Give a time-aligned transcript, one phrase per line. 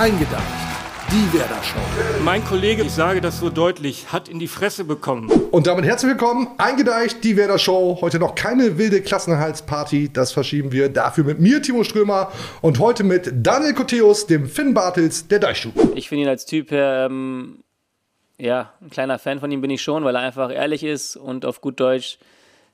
[0.00, 0.32] Eingedeicht.
[1.12, 1.78] Die Werder Show.
[2.24, 5.28] Mein Kollege, ich sage das so deutlich, hat in die Fresse bekommen.
[5.50, 6.48] Und damit herzlich willkommen.
[6.56, 7.98] Eingedeicht, die Werder Show.
[8.00, 10.10] Heute noch keine wilde Klassenerhaltsparty.
[10.10, 10.88] Das verschieben wir.
[10.88, 12.32] Dafür mit mir, Timo Strömer.
[12.62, 15.92] Und heute mit Daniel Koteus, dem Finn Bartels der Deichstube.
[15.94, 17.62] Ich finde ihn als Typ her, ähm,
[18.38, 21.44] ja, ein kleiner Fan von ihm bin ich schon, weil er einfach ehrlich ist und
[21.44, 22.16] auf gut Deutsch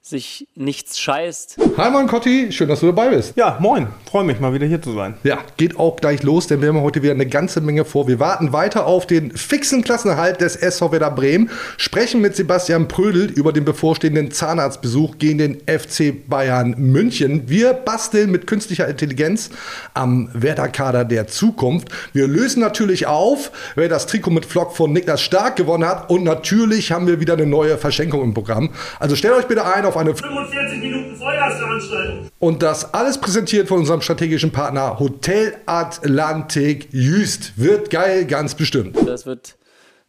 [0.09, 1.56] sich nichts scheißt.
[1.77, 2.52] Hi, Mann Kotti.
[2.52, 3.37] Schön, dass du dabei bist.
[3.37, 3.88] Ja, moin.
[4.09, 5.14] Freue mich mal wieder hier zu sein.
[5.24, 8.06] Ja, geht auch gleich los, denn wir haben heute wieder eine ganze Menge vor.
[8.06, 13.24] Wir warten weiter auf den fixen Klassenerhalt des SV Werder Bremen, sprechen mit Sebastian Prödel
[13.33, 17.48] über den bevorstehenden Zahnarztbesuch gegen den FC Bayern München.
[17.48, 19.50] Wir basteln mit künstlicher Intelligenz
[19.92, 21.88] am Werder-Kader der Zukunft.
[22.12, 26.11] Wir lösen natürlich auf, wer das Trikot mit Flock von Niklas Stark gewonnen hat.
[26.11, 28.70] Und natürlich haben wir wieder eine neue Verschenkung im Programm.
[29.00, 32.30] Also stellt euch bitte ein auf eine 45 Minuten Feuerveranstaltung.
[32.39, 37.52] und das alles präsentiert von unserem strategischen Partner Hotel Atlantik Jüst.
[37.56, 38.97] Wird geil, ganz bestimmt.
[39.06, 39.56] Das wird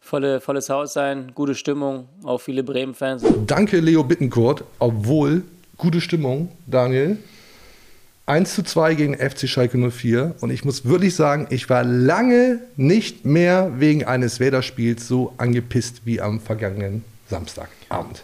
[0.00, 3.22] volle, volles Haus sein, gute Stimmung, auch viele Bremen-Fans.
[3.46, 4.64] Danke, Leo Bittencourt.
[4.78, 5.42] Obwohl,
[5.76, 7.18] gute Stimmung, Daniel.
[8.26, 10.34] 1 zu 2 gegen FC Schalke 04.
[10.40, 16.02] Und ich muss wirklich sagen, ich war lange nicht mehr wegen eines Werder-Spiels so angepisst
[16.04, 18.22] wie am vergangenen Samstagabend.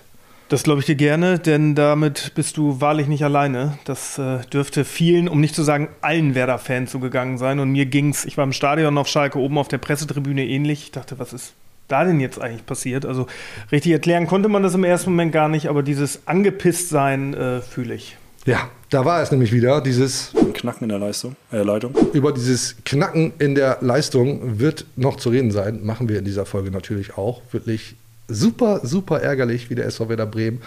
[0.49, 3.79] Das glaube ich dir gerne, denn damit bist du wahrlich nicht alleine.
[3.87, 7.61] Das äh, dürfte vielen, um nicht zu sagen allen Werder-Fans so gegangen sein.
[7.61, 10.83] Und mir ging's, ich war im Stadion auf Schalke oben auf der Pressetribüne ähnlich.
[10.85, 11.55] Ich dachte, was ist
[11.89, 13.07] da denn jetzt eigentlich passiert?
[13.07, 13.27] Also
[13.73, 17.95] richtig erklären konnte man das im ersten Moment gar nicht, aber dieses Angepisst-Sein äh, fühle
[17.95, 18.17] ich.
[18.47, 21.95] Ja, da war es nämlich wieder, dieses Knacken in der Leistung, äh, Leitung.
[22.13, 25.83] Über dieses Knacken in der Leistung wird noch zu reden sein.
[25.83, 27.41] Machen wir in dieser Folge natürlich auch.
[27.53, 27.97] Wirklich
[28.29, 30.63] super, super ärgerlich, wie der SV Werder Bremen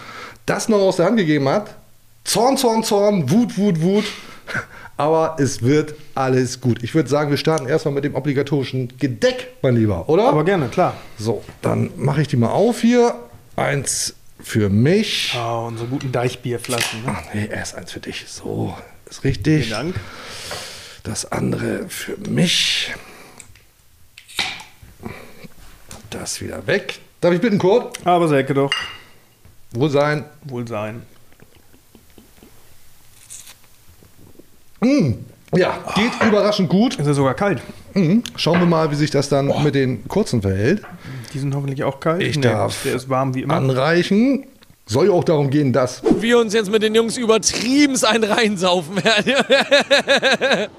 [0.46, 1.76] das noch aus der Hand gegeben hat.
[2.24, 4.06] Zorn, Zorn, Zorn, Wut, Wut, Wut.
[4.98, 6.82] Aber es wird alles gut.
[6.84, 10.30] Ich würde sagen, wir starten erstmal mit dem obligatorischen Gedeck, mein Lieber, oder?
[10.30, 10.96] Aber gerne, klar.
[11.20, 13.14] so, dann mache ich die mal auf hier.
[13.56, 15.34] Eins für mich.
[15.36, 17.04] Ah, unsere guten Deichbierflaschen.
[17.04, 17.16] Ne?
[17.16, 18.26] Ach nee, erst eins für dich.
[18.28, 18.76] So,
[19.08, 19.66] ist richtig.
[19.66, 19.96] Vielen Dank.
[21.04, 22.94] Das andere für mich.
[26.10, 27.00] Das wieder weg.
[27.22, 28.06] Darf ich bitten, Kurt?
[28.06, 28.72] Aber Selke doch.
[29.72, 30.26] Wo sein?
[30.46, 31.02] Wohl sein.
[35.56, 36.96] Ja, geht überraschend gut.
[36.96, 37.62] Ist ja sogar kalt.
[37.94, 38.24] Mhm.
[38.36, 40.84] Schauen wir mal, wie sich das dann mit den kurzen verhält.
[41.34, 42.22] Die sind hoffentlich auch kalt.
[42.22, 43.56] Ich darf Der ist warm wie immer.
[43.56, 44.46] Anreichen.
[44.86, 46.02] Soll ja auch darum gehen, dass.
[46.22, 49.34] wir uns jetzt mit den Jungs übertrieben ein reinsaufen werden.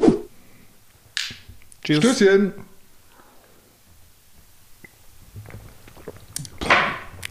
[1.84, 1.98] Cheers.
[1.98, 2.52] Stößchen.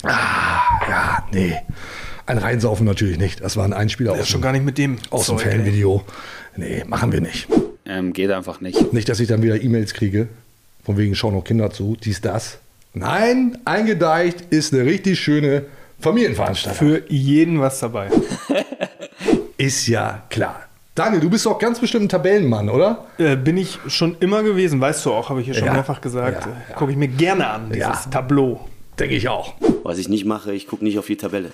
[0.08, 1.54] Ah, ja, nee.
[2.26, 3.42] Ein Reinsaufen natürlich nicht.
[3.42, 4.98] Das war ein Einspieler aus, ist schon dem- gar nicht mit dem.
[5.12, 5.40] aus dem.
[5.40, 6.04] Fanvideo.
[6.58, 7.48] Nee, machen wir nicht.
[7.86, 8.92] Ähm, geht einfach nicht.
[8.94, 10.28] Nicht, dass ich dann wieder E-Mails kriege,
[10.84, 12.58] von wegen schauen noch Kinder zu, dies, das.
[12.94, 15.66] Nein, eingedeicht ist eine richtig schöne
[16.00, 16.88] Familienveranstaltung.
[16.88, 18.10] Für jeden was dabei.
[19.58, 20.62] Ist ja klar.
[20.96, 23.06] Daniel, du bist doch ganz bestimmt ein Tabellenmann, oder?
[23.20, 25.74] Äh, bin ich schon immer gewesen, weißt du auch, habe ich hier schon Ja.
[25.74, 26.46] mehrfach gesagt.
[26.46, 26.76] Ja, Äh, ja.
[26.76, 28.12] Gucke ich mir gerne an, dieses Ja.
[28.12, 28.68] Tableau.
[29.00, 29.54] Denke ich auch.
[29.84, 31.52] Was ich nicht mache, ich gucke nicht auf die Tabelle.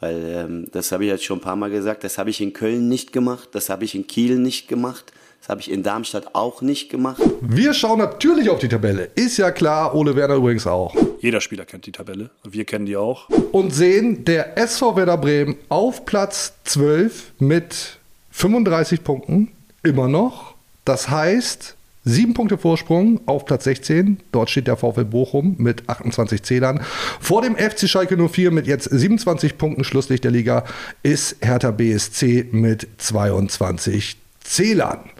[0.00, 2.52] Weil ähm, das habe ich jetzt schon ein paar Mal gesagt, das habe ich in
[2.52, 6.34] Köln nicht gemacht, das habe ich in Kiel nicht gemacht, das habe ich in Darmstadt
[6.36, 7.20] auch nicht gemacht.
[7.40, 9.10] Wir schauen natürlich auf die Tabelle.
[9.16, 10.94] Ist ja klar, Ole Werner übrigens auch.
[11.20, 12.30] Jeder Spieler kennt die Tabelle.
[12.44, 13.28] Wir kennen die auch.
[13.50, 17.98] Und sehen der SV Werder Bremen auf Platz 12 mit
[18.30, 19.50] 35 Punkten.
[19.82, 20.54] Immer noch.
[20.84, 21.76] Das heißt,
[22.08, 24.18] sieben Punkte Vorsprung auf Platz 16.
[24.32, 26.80] Dort steht der VfL Bochum mit 28 Zählern.
[27.20, 30.64] Vor dem FC Schalke 04 mit jetzt 27 Punkten Schlusslicht der Liga
[31.02, 35.10] ist Hertha BSC mit 22 Zählern.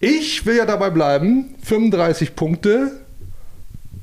[0.00, 1.54] Ich will ja dabei bleiben.
[1.62, 2.92] 35 Punkte.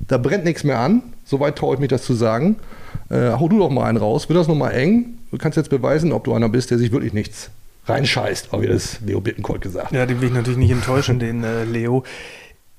[0.08, 1.02] Da brennt nichts mehr an.
[1.26, 2.58] Soweit traue ich mich das zu sagen.
[3.10, 4.30] Äh, hau du doch mal einen raus.
[4.30, 5.18] Wird das nochmal eng?
[5.32, 7.50] Du kannst jetzt beweisen, ob du einer bist, der sich wirklich nichts
[7.86, 9.92] reinscheißt, auch wie das Leo Bittencourt gesagt.
[9.92, 12.04] Ja, den will ich natürlich nicht enttäuschen, den äh, Leo.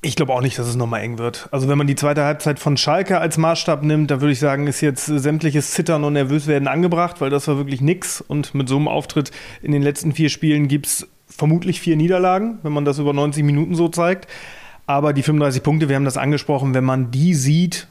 [0.05, 1.49] Ich glaube auch nicht, dass es nochmal eng wird.
[1.53, 4.67] Also wenn man die zweite Halbzeit von Schalke als Maßstab nimmt, da würde ich sagen,
[4.67, 8.21] ist jetzt sämtliches Zittern und Nervöswerden angebracht, weil das war wirklich nix.
[8.21, 9.31] Und mit so einem Auftritt
[9.63, 13.45] in den letzten vier Spielen gibt es vermutlich vier Niederlagen, wenn man das über 90
[13.45, 14.27] Minuten so zeigt.
[14.87, 17.87] Aber die 35 Punkte, wir haben das angesprochen, wenn man die sieht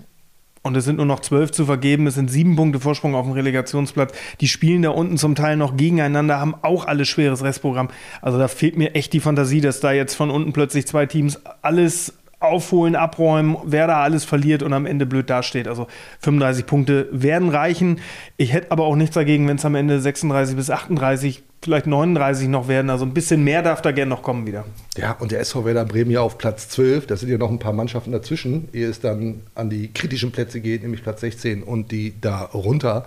[0.63, 3.33] und es sind nur noch zwölf zu vergeben, es sind sieben Punkte Vorsprung auf dem
[3.33, 4.13] Relegationsplatz.
[4.41, 7.89] Die spielen da unten zum Teil noch gegeneinander, haben auch alles schweres Restprogramm.
[8.21, 11.39] Also da fehlt mir echt die Fantasie, dass da jetzt von unten plötzlich zwei Teams
[11.61, 15.67] alles aufholen, abräumen, wer da alles verliert und am Ende blöd dasteht.
[15.67, 15.87] Also
[16.21, 17.99] 35 Punkte werden reichen.
[18.37, 22.47] Ich hätte aber auch nichts dagegen, wenn es am Ende 36 bis 38, vielleicht 39
[22.47, 22.89] noch werden.
[22.89, 24.65] Also ein bisschen mehr darf da gerne noch kommen wieder.
[24.97, 27.05] Ja, und der SV Werder Bremen ja auf Platz 12.
[27.05, 30.61] Da sind ja noch ein paar Mannschaften dazwischen, ehe es dann an die kritischen Plätze
[30.61, 33.05] geht, nämlich Platz 16 und die da runter.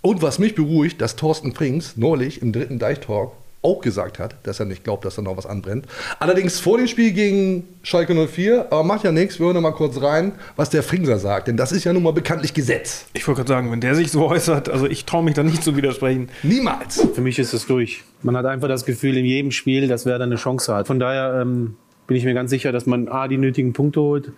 [0.00, 4.60] Und was mich beruhigt, dass Thorsten Frings neulich im dritten Deichtalk auch gesagt hat, dass
[4.60, 5.86] er nicht glaubt, dass da noch was anbrennt.
[6.18, 10.02] Allerdings vor dem Spiel gegen Schalke 04, aber macht ja nichts, wir hören mal kurz
[10.02, 13.06] rein, was der Fringser sagt, denn das ist ja nun mal bekanntlich Gesetz.
[13.12, 15.62] Ich wollte gerade sagen, wenn der sich so äußert, also ich traue mich da nicht
[15.62, 16.28] zu widersprechen.
[16.42, 17.06] Niemals.
[17.14, 18.02] Für mich ist es durch.
[18.22, 20.86] Man hat einfach das Gefühl in jedem Spiel, dass Werder eine Chance hat.
[20.88, 21.76] Von daher ähm,
[22.06, 24.32] bin ich mir ganz sicher, dass man A, die nötigen Punkte holt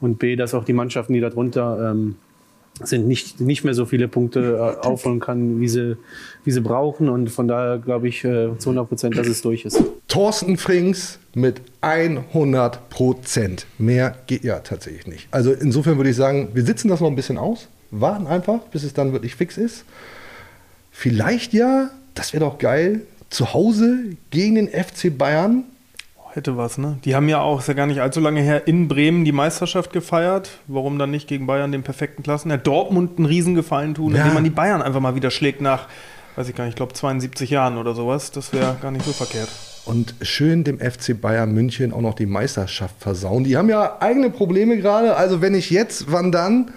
[0.00, 2.16] und B, dass auch die Mannschaften, die darunter ähm,
[2.84, 5.96] sind nicht, nicht mehr so viele Punkte äh, aufholen kann, wie sie,
[6.44, 7.08] wie sie brauchen.
[7.08, 9.82] Und von daher glaube ich äh, zu 100 Prozent, dass es durch ist.
[10.08, 13.66] Thorsten Frings mit 100 Prozent.
[13.78, 15.28] Mehr geht ja tatsächlich nicht.
[15.30, 18.84] Also insofern würde ich sagen, wir sitzen das noch ein bisschen aus, warten einfach, bis
[18.84, 19.84] es dann wirklich fix ist.
[20.90, 25.64] Vielleicht ja, das wäre doch geil, zu Hause gegen den FC Bayern.
[26.32, 26.98] Hätte was, ne?
[27.04, 29.92] Die haben ja auch, ist ja gar nicht allzu lange her, in Bremen die Meisterschaft
[29.92, 30.50] gefeiert.
[30.66, 32.50] Warum dann nicht gegen Bayern den perfekten Klassen?
[32.50, 34.20] Ja, Dortmund einen Riesengefallen tun, Ja.
[34.22, 35.88] indem man die Bayern einfach mal wieder schlägt nach,
[36.36, 38.30] weiß ich gar nicht, ich glaube 72 Jahren oder sowas.
[38.30, 39.48] Das wäre gar nicht so verkehrt.
[39.86, 43.44] Und schön dem FC Bayern München auch noch die Meisterschaft versauen.
[43.44, 45.16] Die haben ja eigene Probleme gerade.
[45.16, 46.72] Also wenn nicht jetzt, wann dann?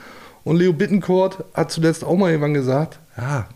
[0.45, 3.47] Und Leo Bittencourt hat zuletzt auch mal irgendwann gesagt, ja,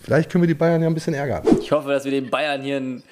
[0.00, 1.42] vielleicht können wir die Bayern ja ein bisschen ärgern.
[1.60, 3.02] Ich hoffe, dass wir den Bayern hier ein,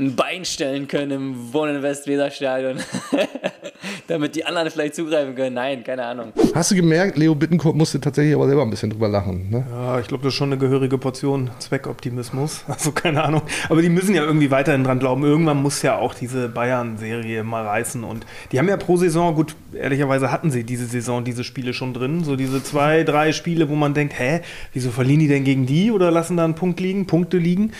[0.00, 2.78] ein Bein stellen können im Wohnen Westweserstadion.
[4.06, 5.54] Damit die anderen vielleicht zugreifen können.
[5.54, 6.32] Nein, keine Ahnung.
[6.54, 9.50] Hast du gemerkt, Leo Bittencourt musste tatsächlich aber selber ein bisschen drüber lachen.
[9.50, 9.64] Ne?
[9.70, 12.64] Ja, ich glaube, das ist schon eine gehörige Portion Zweckoptimismus.
[12.80, 13.42] Also keine Ahnung.
[13.68, 15.22] Aber die müssen ja irgendwie weiterhin dran glauben.
[15.22, 18.04] Irgendwann muss ja auch diese Bayern-Serie mal reißen.
[18.04, 21.92] Und die haben ja pro Saison, gut, ehrlicherweise hatten sie diese Saison diese Spiele schon
[21.92, 22.24] drin.
[22.24, 24.40] So diese zwei, drei Spiele, wo man denkt, hä,
[24.72, 27.72] wieso verlieren die denn gegen die oder lassen da einen Punkt liegen, Punkte liegen?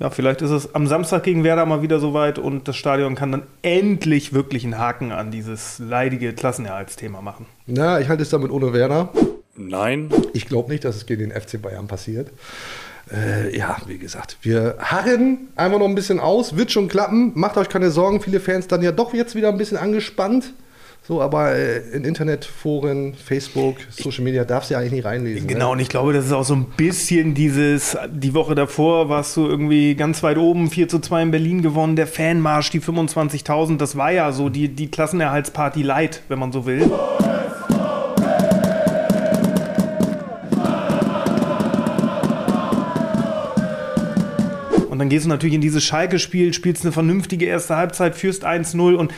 [0.00, 3.30] Ja, vielleicht ist es am Samstag gegen Werder mal wieder soweit und das Stadion kann
[3.30, 7.46] dann endlich wirklich einen Haken an dieses leidige Klassenerhaltsthema machen.
[7.66, 9.10] Na, ich halte es damit ohne Werner.
[9.56, 10.10] Nein.
[10.32, 12.30] Ich glaube nicht, dass es gegen den FC Bayern passiert.
[13.12, 16.56] Äh, ja, wie gesagt, wir harren einfach noch ein bisschen aus.
[16.56, 17.32] Wird schon klappen.
[17.34, 18.20] Macht euch keine Sorgen.
[18.20, 20.54] Viele Fans dann ja doch jetzt wieder ein bisschen angespannt.
[21.06, 25.46] So, aber äh, in Internetforen, Facebook, Social Media darfst du ja eigentlich nicht reinlesen.
[25.46, 25.72] Genau, Ne?
[25.72, 29.46] und ich glaube, das ist auch so ein bisschen dieses, die Woche davor warst du
[29.46, 33.96] irgendwie ganz weit oben, 4 zu 2 in Berlin gewonnen, der Fanmarsch, die 25.000, das
[33.98, 36.90] war ja so die, die Klassenerhaltsparty light, wenn man so will.
[44.88, 48.94] Und dann gehst du natürlich in dieses Schalke-Spiel, spielst eine vernünftige erste Halbzeit, führst 1-0
[48.94, 49.12] und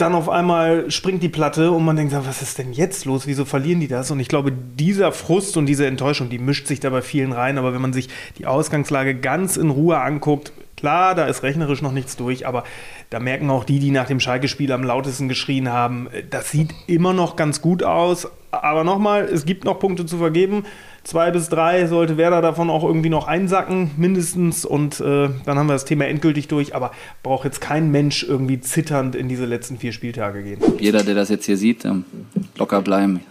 [0.00, 3.26] dann auf einmal springt die Platte und man denkt, was ist denn jetzt los?
[3.26, 4.10] Wieso verlieren die das?
[4.10, 7.58] Und ich glaube, dieser Frust und diese Enttäuschung, die mischt sich da bei vielen rein.
[7.58, 8.08] Aber wenn man sich
[8.38, 12.64] die Ausgangslage ganz in Ruhe anguckt, klar, da ist rechnerisch noch nichts durch, aber
[13.10, 17.12] da merken auch die, die nach dem Schalke-Spiel am lautesten geschrien haben, das sieht immer
[17.12, 18.28] noch ganz gut aus.
[18.52, 20.64] Aber nochmal, es gibt noch Punkte zu vergeben.
[21.02, 24.64] Zwei bis drei sollte Werder davon auch irgendwie noch einsacken, mindestens.
[24.64, 26.74] Und äh, dann haben wir das Thema endgültig durch.
[26.74, 26.92] Aber
[27.22, 30.60] braucht jetzt kein Mensch irgendwie zitternd in diese letzten vier Spieltage gehen.
[30.78, 32.04] Jeder, der das jetzt hier sieht, ähm,
[32.56, 33.20] locker bleiben.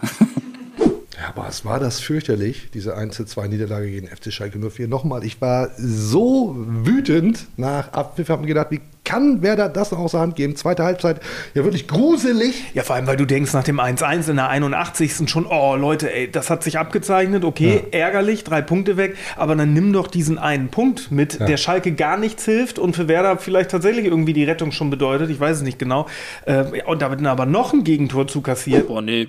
[1.20, 4.88] Ja, aber es war das fürchterlich, diese 1-2 Niederlage gegen FC Schalke 04.
[4.88, 9.98] Nochmal, ich war so wütend nach Abpfiff, habe mir gedacht, wie kann Werder das noch
[9.98, 10.54] aus der Hand geben?
[10.54, 11.20] Zweite Halbzeit,
[11.54, 12.62] ja wirklich gruselig.
[12.74, 15.28] Ja, vor allem, weil du denkst nach dem 1-1 in der 81.
[15.28, 19.72] schon, oh Leute, ey, das hat sich abgezeichnet, okay, ärgerlich, drei Punkte weg, aber dann
[19.74, 21.46] nimm doch diesen einen Punkt mit, Ja.
[21.46, 25.28] der Schalke gar nichts hilft und für Werder vielleicht tatsächlich irgendwie die Rettung schon bedeutet,
[25.30, 26.06] ich weiß es nicht genau.
[26.46, 28.86] Äh, ja, und da wird dann aber noch ein Gegentor zu kassiert.
[28.86, 29.28] Boah, nee,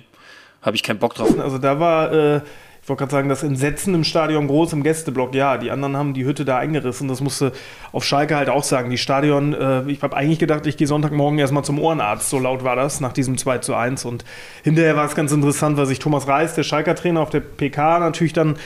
[0.62, 1.36] habe ich keinen Bock drauf.
[1.40, 2.40] Also da war, äh,
[2.82, 5.36] ich wollte gerade sagen, das Entsetzen im Stadion groß im Gästeblock.
[5.36, 7.06] Ja, die anderen haben die Hütte da eingerissen.
[7.06, 7.52] Das musste
[7.92, 8.90] auf Schalke halt auch sagen.
[8.90, 12.28] Die Stadion, äh, ich habe eigentlich gedacht, ich gehe Sonntagmorgen erstmal zum Ohrenarzt.
[12.28, 14.04] So laut war das nach diesem 2 zu 1.
[14.04, 14.24] Und
[14.64, 18.00] hinterher war es ganz interessant, weil sich Thomas Reis, der Schalker Trainer auf der PK,
[18.00, 18.56] natürlich dann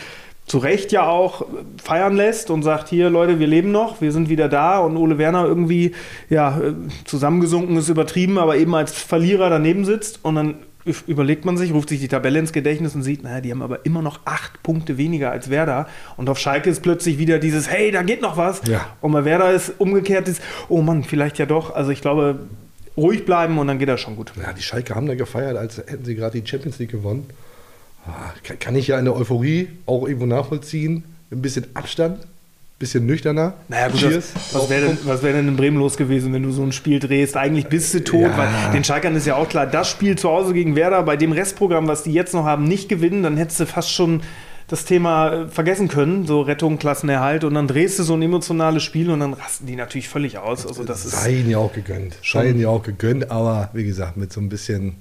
[0.46, 1.44] zu Recht ja auch
[1.82, 5.18] feiern lässt und sagt, hier Leute, wir leben noch, wir sind wieder da und Ole
[5.18, 5.92] Werner irgendwie,
[6.30, 6.72] ja, äh,
[7.04, 10.54] zusammengesunken ist übertrieben, aber eben als Verlierer daneben sitzt und dann
[11.06, 13.84] überlegt man sich, ruft sich die Tabelle ins Gedächtnis und sieht, naja, die haben aber
[13.84, 17.90] immer noch acht Punkte weniger als Werder und auf Schalke ist plötzlich wieder dieses, hey,
[17.90, 18.86] da geht noch was Ja.
[19.00, 22.38] und bei Werder ist umgekehrt ist, oh Mann, vielleicht ja doch, also ich glaube,
[22.96, 24.32] ruhig bleiben und dann geht das schon gut.
[24.40, 27.26] Ja, die Schalke haben da gefeiert, als hätten sie gerade die Champions League gewonnen.
[28.06, 31.02] Ah, Kann, kann ich ja in der Euphorie auch irgendwo nachvollziehen.
[31.32, 32.26] Ein bisschen Abstand
[32.78, 33.54] bisschen nüchterner.
[33.68, 34.32] Naja, gut, Cheers.
[34.52, 36.98] was, wäre denn, was wär denn in Bremen los gewesen, wenn du so ein Spiel
[37.00, 37.36] drehst?
[37.36, 38.36] Eigentlich bist du tot, Ja.
[38.36, 41.32] weil den Schalkern ist ja auch klar, das Spiel zu Hause gegen Werder bei dem
[41.32, 44.20] Restprogramm, was die jetzt noch haben, nicht gewinnen, dann hättest du fast schon
[44.68, 48.82] das Thema äh, vergessen können, so Rettung, Klassenerhalt und dann drehst du so ein emotionales
[48.82, 50.66] Spiel und dann rasten die natürlich völlig aus.
[50.66, 52.16] Also das Sei ihnen ja auch gegönnt.
[52.24, 54.96] Sei ihnen ja auch gegönnt, aber wie gesagt, mit so ein bisschen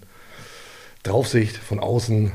[1.03, 2.32] Draufsicht von außen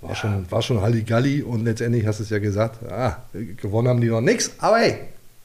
[0.00, 4.00] war, schon, war schon Halligalli und letztendlich hast du es ja gesagt, ah, gewonnen haben
[4.00, 4.52] die noch nichts.
[4.58, 4.98] Aber hey,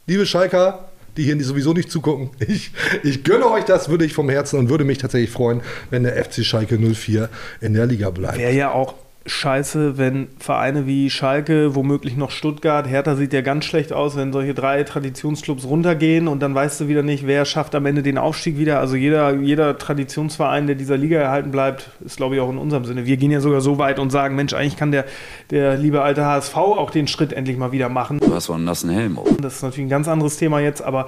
[0.07, 2.71] liebe Schalker, die hier sowieso nicht zugucken, ich,
[3.03, 6.23] ich gönne euch das, würde ich vom Herzen und würde mich tatsächlich freuen, wenn der
[6.23, 7.29] FC Schalke 04
[7.61, 8.37] in der Liga bleibt.
[8.37, 13.63] Wäre ja auch scheiße, wenn Vereine wie Schalke, womöglich noch Stuttgart, Hertha sieht ja ganz
[13.63, 17.73] schlecht aus, wenn solche drei Traditionsclubs runtergehen und dann weißt du wieder nicht, wer schafft
[17.75, 18.79] am Ende den Aufstieg wieder.
[18.79, 22.83] Also jeder, jeder Traditionsverein, der dieser Liga erhalten bleibt, ist glaube ich auch in unserem
[22.83, 23.05] Sinne.
[23.05, 25.05] Wir gehen ja sogar so weit und sagen, Mensch, eigentlich kann der,
[25.51, 28.19] der liebe alte HSV auch den Schritt endlich mal wieder machen.
[28.19, 29.17] Du hast so einen nassen Helm.
[29.17, 29.27] auf.
[29.39, 31.07] Das ist natürlich ein ganz anderes Thema jetzt, aber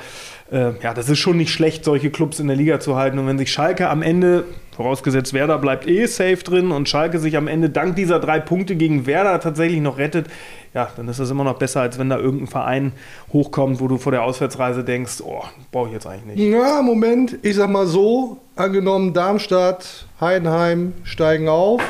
[0.51, 3.19] äh, ja, das ist schon nicht schlecht, solche Clubs in der Liga zu halten.
[3.19, 4.45] Und wenn sich Schalke am Ende,
[4.75, 8.75] vorausgesetzt Werder bleibt eh safe drin und Schalke sich am Ende dank dieser drei Punkte
[8.75, 10.27] gegen Werder tatsächlich noch rettet,
[10.73, 12.91] ja, dann ist das immer noch besser, als wenn da irgendein Verein
[13.31, 16.53] hochkommt, wo du vor der Auswärtsreise denkst, oh, brauche ich jetzt eigentlich nicht.
[16.53, 21.81] Ja, Moment, ich sag mal so, angenommen Darmstadt, Heidenheim steigen auf.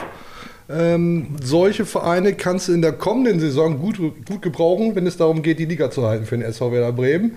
[0.70, 5.42] Ähm, solche Vereine kannst du in der kommenden Saison gut, gut gebrauchen, wenn es darum
[5.42, 7.34] geht, die Liga zu halten für den SV Werder Bremen.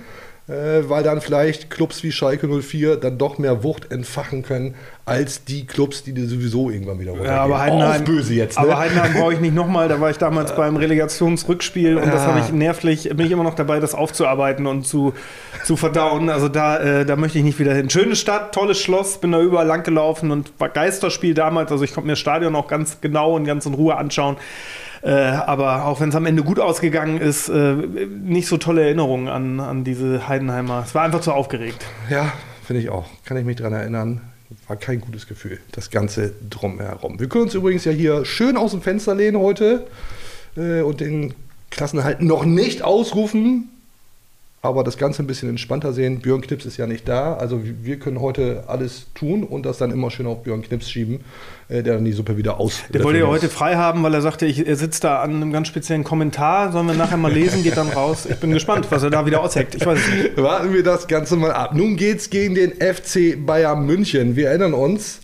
[0.49, 4.75] Äh, weil dann vielleicht Clubs wie Schalke 04 dann doch mehr Wucht entfachen können,
[5.09, 8.65] als die Clubs, die dir sowieso irgendwann wieder Ja, aber Heidenheim, böse jetzt, ne?
[8.65, 9.89] aber Heidenheim brauche ich nicht nochmal.
[9.89, 12.29] Da war ich damals beim Relegationsrückspiel und das Ja.
[12.29, 15.15] habe ich nervlich, bin ich immer noch dabei, das aufzuarbeiten und zu,
[15.65, 16.31] zu verdauen.
[16.31, 17.91] Also da, äh, da möchte ich nicht wieder hin.
[17.91, 21.73] Schöne Stadt, tolles Schloss, bin da überall lang gelaufen und war Geisterspiel damals.
[21.73, 24.37] Also ich konnte mir das Stadion auch ganz genau und ganz in Ruhe anschauen.
[25.01, 29.29] Äh, aber auch wenn es am Ende gut ausgegangen ist, äh, nicht so tolle Erinnerungen
[29.29, 30.83] an, an diese Heidenheimer.
[30.85, 31.85] Es war einfach zu aufgeregt.
[32.11, 32.33] Ja,
[32.67, 33.07] finde ich auch.
[33.25, 34.21] Kann ich mich daran erinnern.
[34.69, 37.19] War kein gutes Gefühl, das Ganze drumherum.
[37.19, 39.87] Wir können uns übrigens ja hier schön aus dem Fenster lehnen heute
[40.57, 41.35] äh, und den
[41.71, 43.71] Klassenhalt noch nicht ausrufen,
[44.61, 46.19] aber das Ganze ein bisschen entspannter sehen.
[46.21, 49.91] Björn Knips ist ja nicht da, also wir- können heute alles tun und das dann
[49.93, 51.21] immer schön auf Björn Knips schieben,
[51.69, 52.81] äh, der dann die Suppe wieder aus.
[52.93, 55.53] Der wollte ja heute frei haben, weil er sagte, ich, er sitzt da an einem
[55.53, 56.73] ganz speziellen Kommentar.
[56.73, 58.27] Sollen wir nachher mal lesen, geht dann raus.
[58.29, 59.77] Ich bin gespannt, was er da wieder ausheckt.
[59.77, 60.37] Ich weiß nicht.
[60.37, 61.75] Warten wir das Ganze mal ab.
[61.75, 64.35] Nun geht's gegen den FC Bayern München.
[64.35, 65.21] Wir erinnern uns,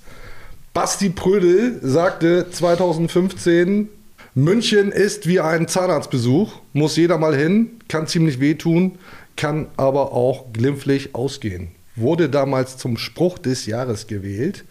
[0.75, 3.89] Basti Prödel sagte 2015,
[4.37, 8.93] München ist wie ein Zahnarztbesuch, muss jeder mal hin, kann ziemlich wehtun,
[9.37, 11.69] kann aber auch glimpflich ausgehen.
[11.97, 14.65] Wurde damals zum Spruch des Jahres gewählt.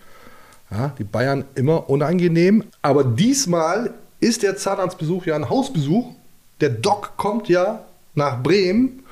[0.71, 6.13] Ja, die Bayern immer unangenehm, aber diesmal ist der Zahnarztbesuch ja ein Hausbesuch.
[6.61, 9.03] Der Doc kommt ja nach Bremen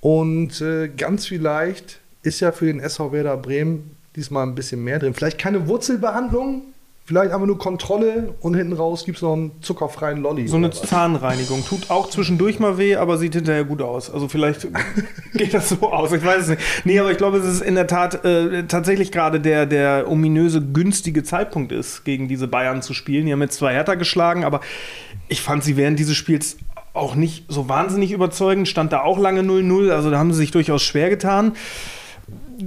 [0.00, 4.98] und äh, ganz vielleicht ist ja für den SV Werder Bremen diesmal ein bisschen mehr
[4.98, 5.14] drin.
[5.14, 6.62] Vielleicht keine Wurzelbehandlung,
[7.04, 10.48] vielleicht einfach nur Kontrolle und hinten raus gibt es noch einen zuckerfreien Lolli.
[10.48, 10.70] So eine.
[10.70, 11.64] Zahnreinigung.
[11.64, 14.10] Tut auch zwischendurch mal weh, aber sieht hinterher gut aus.
[14.10, 14.66] Also vielleicht
[15.34, 16.12] geht das so aus.
[16.12, 16.62] Ich weiß es nicht.
[16.84, 20.62] Nee, aber ich glaube, es ist in der Tat äh, tatsächlich gerade der, der ominöse,
[20.62, 23.26] günstige Zeitpunkt ist, gegen diese Bayern zu spielen.
[23.26, 24.60] Die haben jetzt zwar härter geschlagen, aber
[25.28, 26.56] ich fand sie während dieses Spiels
[26.94, 28.66] auch nicht so wahnsinnig überzeugend.
[28.66, 29.90] Stand da auch lange 0-0.
[29.90, 31.52] Also da haben sie sich durchaus schwer getan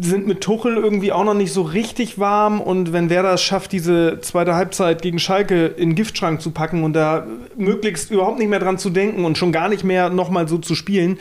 [0.01, 3.72] sind mit Tuchel irgendwie auch noch nicht so richtig warm und wenn Werder es schafft,
[3.72, 7.25] diese zweite Halbzeit gegen Schalke in den Giftschrank zu packen und da
[7.56, 10.75] möglichst überhaupt nicht mehr dran zu denken und schon gar nicht mehr nochmal so zu
[10.75, 11.20] spielen,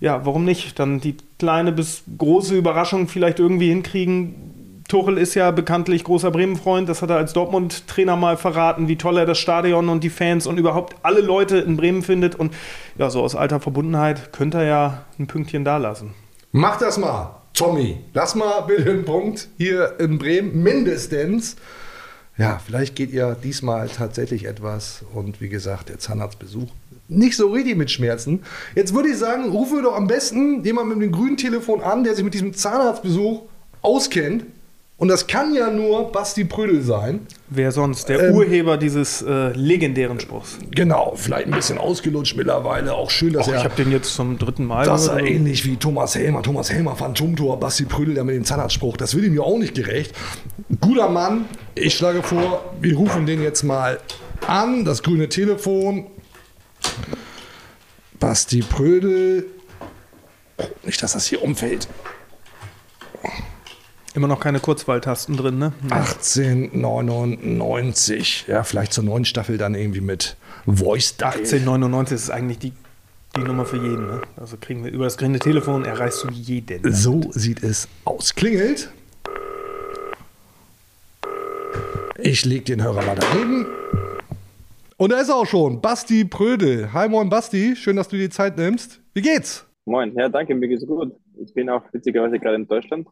[0.00, 0.78] ja, warum nicht?
[0.78, 4.82] Dann die kleine bis große Überraschung vielleicht irgendwie hinkriegen.
[4.88, 9.18] Tuchel ist ja bekanntlich großer Bremen-Freund, das hat er als Dortmund-Trainer mal verraten, wie toll
[9.18, 12.54] er das Stadion und die Fans und überhaupt alle Leute in Bremen findet und
[12.96, 16.14] ja, so aus alter Verbundenheit könnte er ja ein Pünktchen da lassen.
[16.52, 17.96] Mach das mal, Tommy.
[18.12, 21.56] Lass mal bitte einen Punkt hier in Bremen, mindestens.
[22.36, 25.02] Ja, vielleicht geht ihr diesmal tatsächlich etwas.
[25.14, 26.70] Und wie gesagt, der Zahnarztbesuch
[27.08, 28.42] nicht so richtig mit Schmerzen.
[28.74, 32.04] Jetzt würde ich sagen, rufen wir doch am besten jemand mit dem grünen Telefon an,
[32.04, 33.44] der sich mit diesem Zahnarztbesuch
[33.80, 34.44] auskennt.
[34.98, 37.26] Und das kann ja nur Basti Prödel sein.
[37.50, 38.08] Wer sonst?
[38.08, 40.56] Der Ähm, Urheber dieses äh, legendären Spruchs.
[40.70, 42.94] Genau, vielleicht ein bisschen ausgelutscht mittlerweile.
[42.94, 43.58] Auch schön, dass Och, er.
[43.58, 44.86] ich habe den jetzt zum dritten Mal.
[44.86, 45.26] Das ist oder so.
[45.26, 46.42] ähnlich wie Thomas Helmer.
[46.42, 48.96] Thomas Helmer, Phantomtor, Basti Prödel, der mit dem Zahnarztspruch.
[48.96, 50.14] Das wird ihm ja auch nicht gerecht.
[50.80, 51.44] Guter Mann.
[51.74, 54.00] Ich schlage vor, wir rufen den jetzt mal
[54.46, 54.86] an.
[54.86, 56.06] Das grüne Telefon.
[58.18, 59.44] Basti Prödel.
[60.56, 61.86] Oh, nicht, dass das hier umfällt.
[64.16, 65.74] Immer noch keine Kurzwahltasten drin, ne?
[65.90, 68.46] 1899.
[68.48, 71.34] Ja, vielleicht zur neuen Staffel dann irgendwie mit Voice Dial.
[71.34, 72.72] 1899 ist eigentlich die
[73.36, 74.22] Die Nummer für jeden, ne?
[74.38, 76.90] Also kriegen wir über das grüne Telefon erreichst du jeden.
[76.90, 78.34] So sieht es aus.
[78.34, 78.90] Klingelt.
[82.16, 83.66] Ich leg den Hörer mal daneben.
[84.96, 85.82] Und da ist er auch schon.
[85.82, 86.94] Basti Prödel.
[86.94, 87.76] Hi, moin, Basti.
[87.76, 88.98] Schön, dass du dir die Zeit nimmst.
[89.12, 89.66] Wie geht's?
[89.84, 91.12] Moin, ja, danke, mir geht's gut.
[91.40, 93.08] Ich bin auch witzigerweise gerade in Deutschland.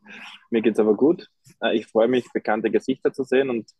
[0.50, 1.28] Mir geht's aber gut.
[1.62, 3.70] Äh, ich freue mich, bekannte Gesichter zu sehen und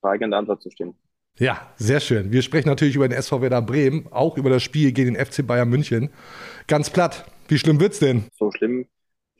[0.00, 0.94] Frage und Antwort zu stehen.
[1.38, 2.32] Ja, sehr schön.
[2.32, 5.46] Wir sprechen natürlich über den SV Werder Bremen, auch über das Spiel gegen den FC
[5.46, 6.10] Bayern München.
[6.66, 7.30] Ganz platt.
[7.46, 8.24] Wie schlimm wird's denn?
[8.34, 8.86] So schlimm,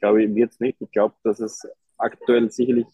[0.01, 0.81] glaube ich, wird's nicht.
[0.81, 2.87] Ich glaube, dass es aktuell sicherlich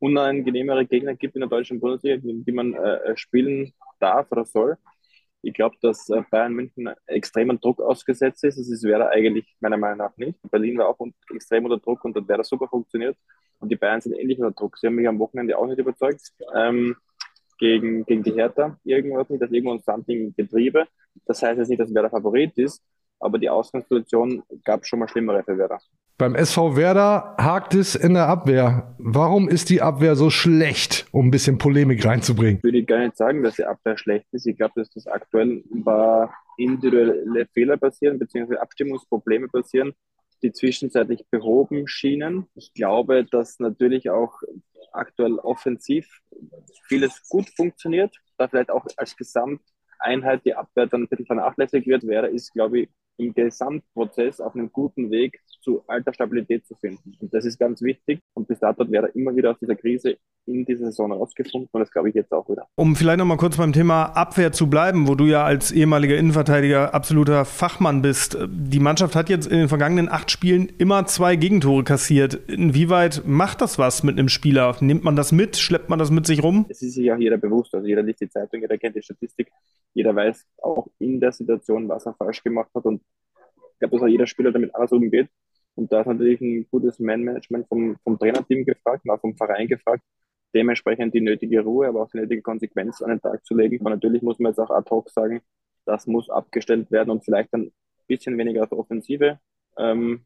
[0.00, 4.76] unangenehmere Gegner gibt in der deutschen Bundesliga, die man äh, spielen darf oder soll.
[5.42, 8.58] Ich glaube, dass äh, Bayern München extremen Druck ausgesetzt ist.
[8.58, 10.38] Das ist Werder eigentlich meiner Meinung nach nicht.
[10.50, 10.98] Berlin war auch
[11.34, 13.16] extrem unter Druck und hat Werder super funktioniert.
[13.60, 14.78] Und die Bayern sind ähnlich unter Druck.
[14.78, 16.32] Sie haben mich am Wochenende auch nicht überzeugt.
[16.54, 16.96] Ähm,
[17.58, 20.86] gegen, gegen die Hertha irgendwas nicht, dass irgendwo ein Something Getriebe.
[21.26, 22.82] Das heißt jetzt nicht, dass Werder Favorit ist,
[23.20, 25.80] aber die Ausgangssituation gab schon mal schlimmere für Werder.
[26.18, 28.96] Beim SV Werder hakt es in der Abwehr.
[28.98, 32.56] Warum ist die Abwehr so schlecht, um ein bisschen Polemik reinzubringen?
[32.56, 34.44] Ich würde gar nicht sagen, dass die Abwehr schlecht ist.
[34.46, 39.92] Ich glaube, dass das aktuell ein paar individuelle Fehler passieren, beziehungsweise Abstimmungsprobleme passieren,
[40.42, 42.46] die zwischenzeitlich behoben schienen.
[42.56, 44.40] Ich glaube, dass natürlich auch
[44.92, 46.20] aktuell offensiv
[46.88, 52.06] vieles gut funktioniert, da vielleicht auch als Gesamteinheit die Abwehr dann ein bisschen vernachlässigt wird,
[52.08, 57.14] wäre, ist, glaube ich, im Gesamtprozess auf einem guten Weg zu alter Stabilität zu finden.
[57.20, 58.20] Und das ist ganz wichtig.
[58.34, 61.90] Und bis dato wäre immer wieder aus dieser Krise in dieser Saison rausgefunden und das
[61.90, 62.66] glaube ich jetzt auch wieder.
[62.76, 66.16] Um vielleicht noch mal kurz beim Thema Abwehr zu bleiben, wo du ja als ehemaliger
[66.16, 68.38] Innenverteidiger absoluter Fachmann bist.
[68.48, 72.34] Die Mannschaft hat jetzt in den vergangenen acht Spielen immer zwei Gegentore kassiert.
[72.48, 74.76] Inwieweit macht das was mit einem Spieler?
[74.80, 75.56] Nimmt man das mit?
[75.56, 76.64] Schleppt man das mit sich rum?
[76.68, 77.74] Es ist sich auch jeder bewusst.
[77.74, 79.50] Also jeder liest die Zeitung, jeder kennt die Statistik.
[79.92, 83.02] Jeder weiß auch in der Situation, was er falsch gemacht hat und
[83.78, 85.28] ich glaube, dass auch jeder Spieler damit anders umgeht.
[85.76, 90.02] Und da ist natürlich ein gutes Man-Management vom, vom Trainerteam gefragt, auch vom Verein gefragt,
[90.52, 93.78] dementsprechend die nötige Ruhe, aber auch die nötige Konsequenz an den Tag zu legen.
[93.78, 95.40] Und natürlich muss man jetzt auch ad hoc sagen,
[95.84, 97.72] das muss abgestellt werden und vielleicht dann ein
[98.08, 99.38] bisschen weniger auf Offensive
[99.78, 100.24] ähm,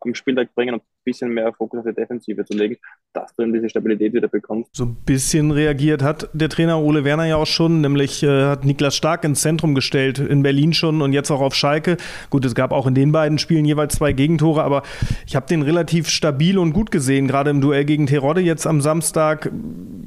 [0.00, 2.76] am Spieltag bringen und bisschen mehr Fokus auf die Defensive zu legen,
[3.12, 4.74] dass du eben diese Stabilität wieder bekommst.
[4.74, 8.64] So ein bisschen reagiert hat der Trainer Ole Werner ja auch schon, nämlich äh, hat
[8.64, 11.96] Niklas Stark ins Zentrum gestellt, in Berlin schon und jetzt auch auf Schalke.
[12.30, 14.82] Gut, es gab auch in den beiden Spielen jeweils zwei Gegentore, aber
[15.26, 18.80] ich habe den relativ stabil und gut gesehen, gerade im Duell gegen Terodde jetzt am
[18.80, 19.50] Samstag.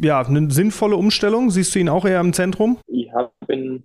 [0.02, 1.50] Ja, eine sinnvolle Umstellung.
[1.50, 2.78] Siehst du ihn auch eher im Zentrum?
[2.88, 3.84] Ich habe ihn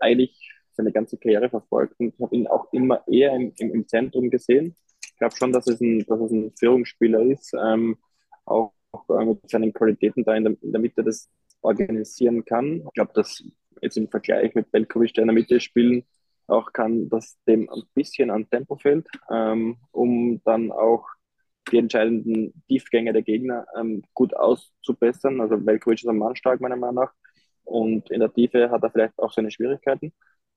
[0.00, 4.30] eigentlich seine ganze Karriere verfolgt und habe ihn auch immer eher im, im, im Zentrum
[4.30, 4.74] gesehen.
[5.16, 7.96] Ich glaube schon, dass es ein, dass es ein Führungsspieler ist, ähm,
[8.44, 11.30] auch, auch äh, mit seinen Qualitäten da in der, in der Mitte das
[11.62, 12.82] organisieren kann.
[12.86, 13.42] Ich glaube, dass
[13.80, 16.04] jetzt im Vergleich mit Belkovic, der in der Mitte spielen,
[16.48, 21.06] auch kann, dass dem ein bisschen an Tempo fehlt, ähm, um dann auch
[21.72, 25.40] die entscheidenden Tiefgänge der Gegner ähm, gut auszubessern.
[25.40, 27.12] Also Velkovic ist ein Mann stark, meiner Meinung nach.
[27.64, 30.12] Und in der Tiefe hat er vielleicht auch seine Schwierigkeiten.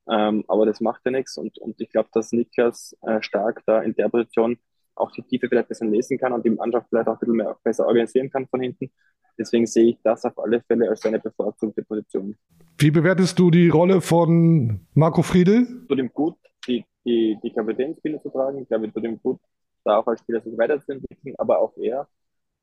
[0.10, 1.38] Ähm, aber das macht ja nichts.
[1.38, 4.58] Und, und ich glaube, dass Niklas äh, Stark da in der Position
[4.96, 7.58] auch die Tiefe vielleicht besser lesen kann und die Mannschaft vielleicht auch ein bisschen mehr,
[7.64, 8.92] besser organisieren kann von hinten.
[9.38, 12.36] Deswegen sehe ich das auf alle Fälle als seine bevorzugte Position.
[12.78, 15.86] Wie bewertest du die Rolle von Marco Friedel?
[15.88, 16.36] Tut ihm gut,
[16.68, 18.60] die, die, die Kapitänsspiele zu tragen.
[18.60, 19.40] Ich glaube, tut ihm gut,
[19.86, 21.36] da auch als Spieler sich weiterzuentwickeln.
[21.38, 22.08] Aber auch er,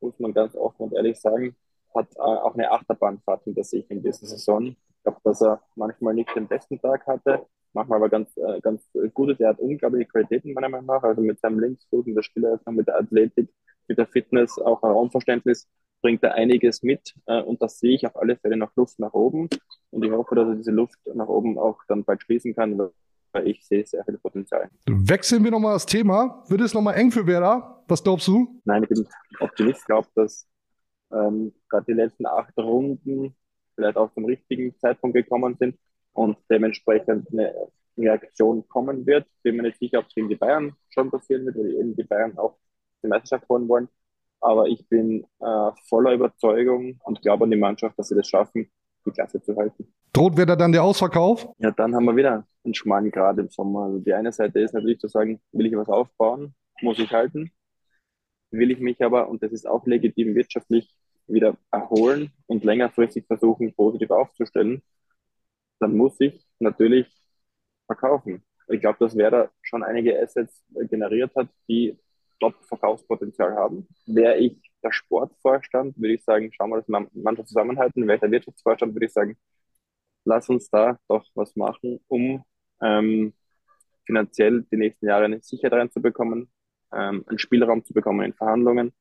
[0.01, 1.57] muss man ganz offen und ehrlich sagen,
[1.95, 6.35] hat äh, auch eine Achterbahnfahrt hinter sich in dieser Saison glaube, dass er manchmal nicht
[6.35, 8.83] den besten Tag hatte, manchmal aber ganz, äh, ganz
[9.15, 9.41] gut ist.
[9.41, 12.89] Er hat unglaubliche Qualitäten meiner Meinung nach, also mit seinem Linksfuß, mit der Spieleröffnung, mit
[12.89, 13.49] der Athletik,
[13.89, 15.69] mit der Fitness, auch ein Raumverständnis
[16.03, 19.15] bringt er einiges mit äh, und das sehe ich auf alle Fälle noch Luft nach
[19.15, 19.49] oben
[19.91, 22.79] und ich hoffe, dass er diese Luft nach oben auch dann bald schließen kann,
[23.33, 24.69] weil ich sehe sehr viel Potenzial.
[24.87, 26.45] Wechseln wir nochmal das Thema.
[26.49, 27.83] Wird es nochmal eng für Werder?
[27.89, 28.61] Was glaubst du?
[28.65, 29.09] Nein, ich bin
[29.41, 30.47] Optimist, Ich glaube, dass
[31.13, 33.35] ähm, gerade die letzten acht Runden
[33.75, 35.79] vielleicht auch zum richtigen Zeitpunkt gekommen sind
[36.13, 37.55] und dementsprechend eine
[37.97, 39.27] Reaktion kommen wird.
[39.43, 42.05] Bin mir nicht sicher, ob es gegen die Bayern schon passieren wird, weil eben die
[42.05, 42.57] Bayern auch
[43.03, 43.89] die Meisterschaft holen wollen.
[44.41, 48.71] Aber ich bin äh, voller Überzeugung und glaube an die Mannschaft, dass sie das schaffen,
[49.05, 49.93] die Klasse zu halten.
[50.13, 51.49] Droht wieder dann der Ausverkauf?
[51.59, 53.85] Ja, dann haben wir wieder einen schmalen Grad im Sommer.
[53.85, 57.51] Also die eine Seite ist natürlich zu sagen, will ich was aufbauen, muss ich halten.
[58.59, 60.95] Will ich mich aber, und das ist auch legitim wirtschaftlich,
[61.27, 64.83] wieder erholen und längerfristig versuchen, positiv aufzustellen,
[65.81, 67.09] dann muss ich natürlich
[67.87, 68.43] verkaufen.
[68.69, 71.97] Ich glaube, dass Werder schon einige Assets generiert hat, die
[72.41, 73.87] Top-Verkaufspotenzial haben.
[74.07, 78.07] Wäre ich der Sportvorstand, würde ich sagen, schauen wir das manchmal zusammenhalten.
[78.07, 79.37] Wäre ich der Wirtschaftsvorstand, würde ich sagen,
[80.25, 82.45] lass uns da doch was machen, um
[82.83, 83.33] ähm,
[84.05, 86.51] finanziell die nächsten Jahre eine Sicherheit reinzubekommen,
[86.93, 88.93] ähm, einen Spielraum zu bekommen in Verhandlungen,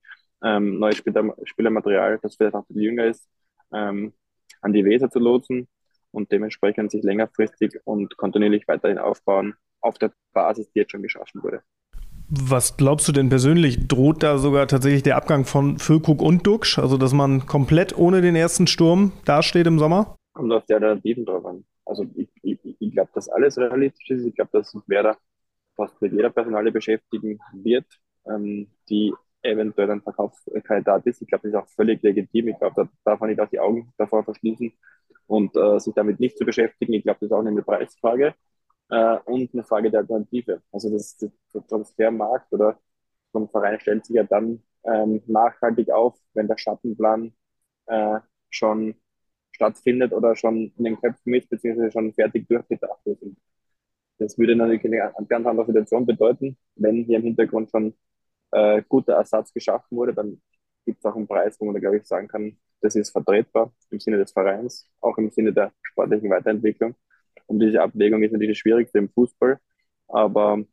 [0.43, 3.27] ähm, neues Spieler, Spielermaterial, das vielleicht auch für die jünger ist,
[3.73, 4.13] ähm,
[4.61, 5.67] an die Weser zu lotsen
[6.11, 11.43] und dementsprechend sich längerfristig und kontinuierlich weiterhin aufbauen auf der Basis, die jetzt schon geschaffen
[11.43, 11.61] wurde.
[12.27, 13.87] Was glaubst du denn persönlich?
[13.87, 16.79] Droht da sogar tatsächlich der Abgang von Füllkrug und Duxch?
[16.79, 20.15] Also, dass man komplett ohne den ersten Sturm dasteht im Sommer?
[20.33, 21.63] Kommt auf die Alternativen drauf an.
[21.85, 24.25] Also, ich, ich, ich glaube, dass alles realistisch ist.
[24.25, 25.17] Ich glaube, dass Werder
[25.75, 27.85] fast mit jeder Personale beschäftigen wird,
[28.27, 31.21] ähm, die eventuell ein Verkaufskandidat ist.
[31.21, 32.47] Ich glaube, das ist auch völlig legitim.
[32.49, 34.73] Ich glaube, da darf man nicht auch die Augen davor verschließen
[35.27, 36.93] und äh, sich damit nicht zu beschäftigen.
[36.93, 38.33] Ich glaube, das ist auch eine Preisfrage
[38.89, 40.61] äh, und eine Frage der Alternative.
[40.71, 42.79] Also das, das Transfermarkt oder
[43.33, 47.33] ein Verein stellt sich ja dann ähm, nachhaltig auf, wenn der Schattenplan
[47.87, 48.95] äh, schon
[49.51, 53.23] stattfindet oder schon in den Köpfen ist, beziehungsweise schon fertig durchgedacht ist.
[54.17, 57.93] Das würde natürlich eine ganz andere Situation bedeuten, wenn hier im Hintergrund schon
[58.51, 60.41] äh, guter Ersatz geschaffen wurde, dann
[60.85, 63.99] gibt es auch einen Preis, wo man glaube ich, sagen kann, das ist vertretbar im
[63.99, 66.95] Sinne des Vereins, auch im Sinne der sportlichen Weiterentwicklung.
[67.47, 69.59] Und diese Abwägung ist natürlich das Schwierigste im Fußball,
[70.07, 70.63] aber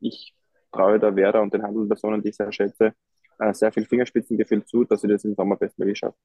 [0.00, 0.34] ich
[0.72, 2.94] traue der Werder und den Handelpersonen, die ich sehr schätze,
[3.38, 6.18] äh, sehr viel Fingerspitzengefühl zu, dass sie das im Sommer bestmöglich schaffen.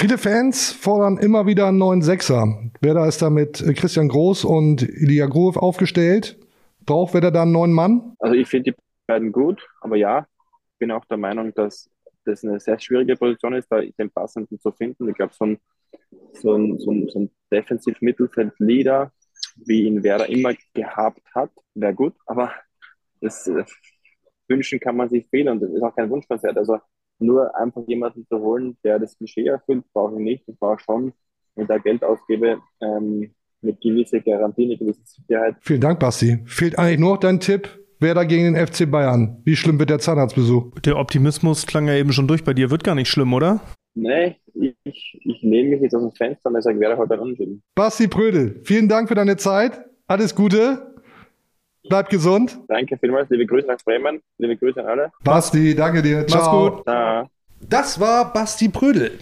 [0.00, 2.70] Viele Fans fordern immer wieder einen neuen Sechser.
[2.80, 6.38] Werder ist da mit Christian Groß und Ilya Grof aufgestellt.
[6.86, 8.14] Braucht Werder da einen neuen Mann?
[8.20, 8.76] Also ich finde die
[9.08, 11.90] beiden gut, aber ja, ich bin auch der Meinung, dass
[12.24, 15.08] das eine sehr schwierige Position ist, da den passenden zu finden.
[15.08, 15.58] Ich glaube, so ein,
[16.32, 19.10] so ein, so ein, so ein Defensiv-Mittelfeld-Leader,
[19.66, 22.52] wie ihn Werder immer gehabt hat, wäre gut, aber
[23.20, 23.64] das äh,
[24.46, 26.56] wünschen kann man sich viel und das ist auch kein Wunschkonzert.
[26.56, 26.78] Also
[27.18, 30.44] nur einfach jemanden zu holen, der das Klischee erfüllt, brauche ich nicht.
[30.46, 31.12] Ich brauche schon,
[31.54, 35.56] wenn ich da Geld ausgebe, ähm, mit gewisser Garantie, eine gewisse Sicherheit.
[35.60, 36.38] Vielen Dank, Basti.
[36.46, 39.40] Fehlt eigentlich nur noch dein Tipp, wer da gegen den FC Bayern.
[39.44, 40.78] Wie schlimm wird der Zahnarztbesuch?
[40.80, 42.70] Der Optimismus klang ja eben schon durch bei dir.
[42.70, 43.60] Wird gar nicht schlimm, oder?
[43.94, 47.62] Nee, ich, ich lehne mich jetzt aus dem Fenster und sage, wer heute ein Unentschieden.
[47.74, 49.80] Basti Prödel, vielen Dank für deine Zeit.
[50.06, 50.94] Alles Gute.
[51.88, 52.58] Bleib gesund.
[52.68, 53.28] Danke vielmals.
[53.30, 54.20] Liebe Grüße nach Bremen.
[54.38, 55.12] Liebe Grüße an alle.
[55.24, 56.26] Basti, danke dir.
[56.26, 56.40] Ciao.
[56.40, 56.84] Mach's gut.
[56.84, 57.30] Ciao.
[57.60, 59.18] Das war Basti Prödel.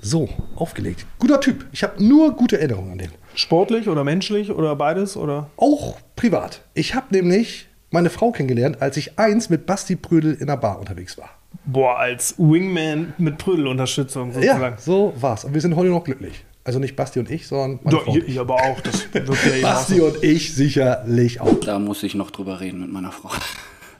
[0.00, 1.06] So, aufgelegt.
[1.18, 1.66] Guter Typ.
[1.72, 3.10] Ich habe nur gute Erinnerungen an den.
[3.34, 5.16] Sportlich oder menschlich oder beides?
[5.16, 5.50] Oder?
[5.56, 6.62] Auch privat.
[6.74, 10.78] Ich habe nämlich meine Frau kennengelernt, als ich eins mit Basti Prödel in der Bar
[10.78, 11.30] unterwegs war.
[11.64, 14.62] Boah, als Wingman mit Prödelunterstützung sozusagen.
[14.62, 15.44] Ja, so war's.
[15.44, 16.44] Und wir sind heute noch glücklich.
[16.68, 18.14] Also nicht Basti und ich, sondern meine Doch, Frau.
[18.14, 18.78] Ich, aber auch.
[18.82, 21.58] Das wird ja Basti und ich sicherlich auch.
[21.60, 23.30] Da muss ich noch drüber reden mit meiner Frau.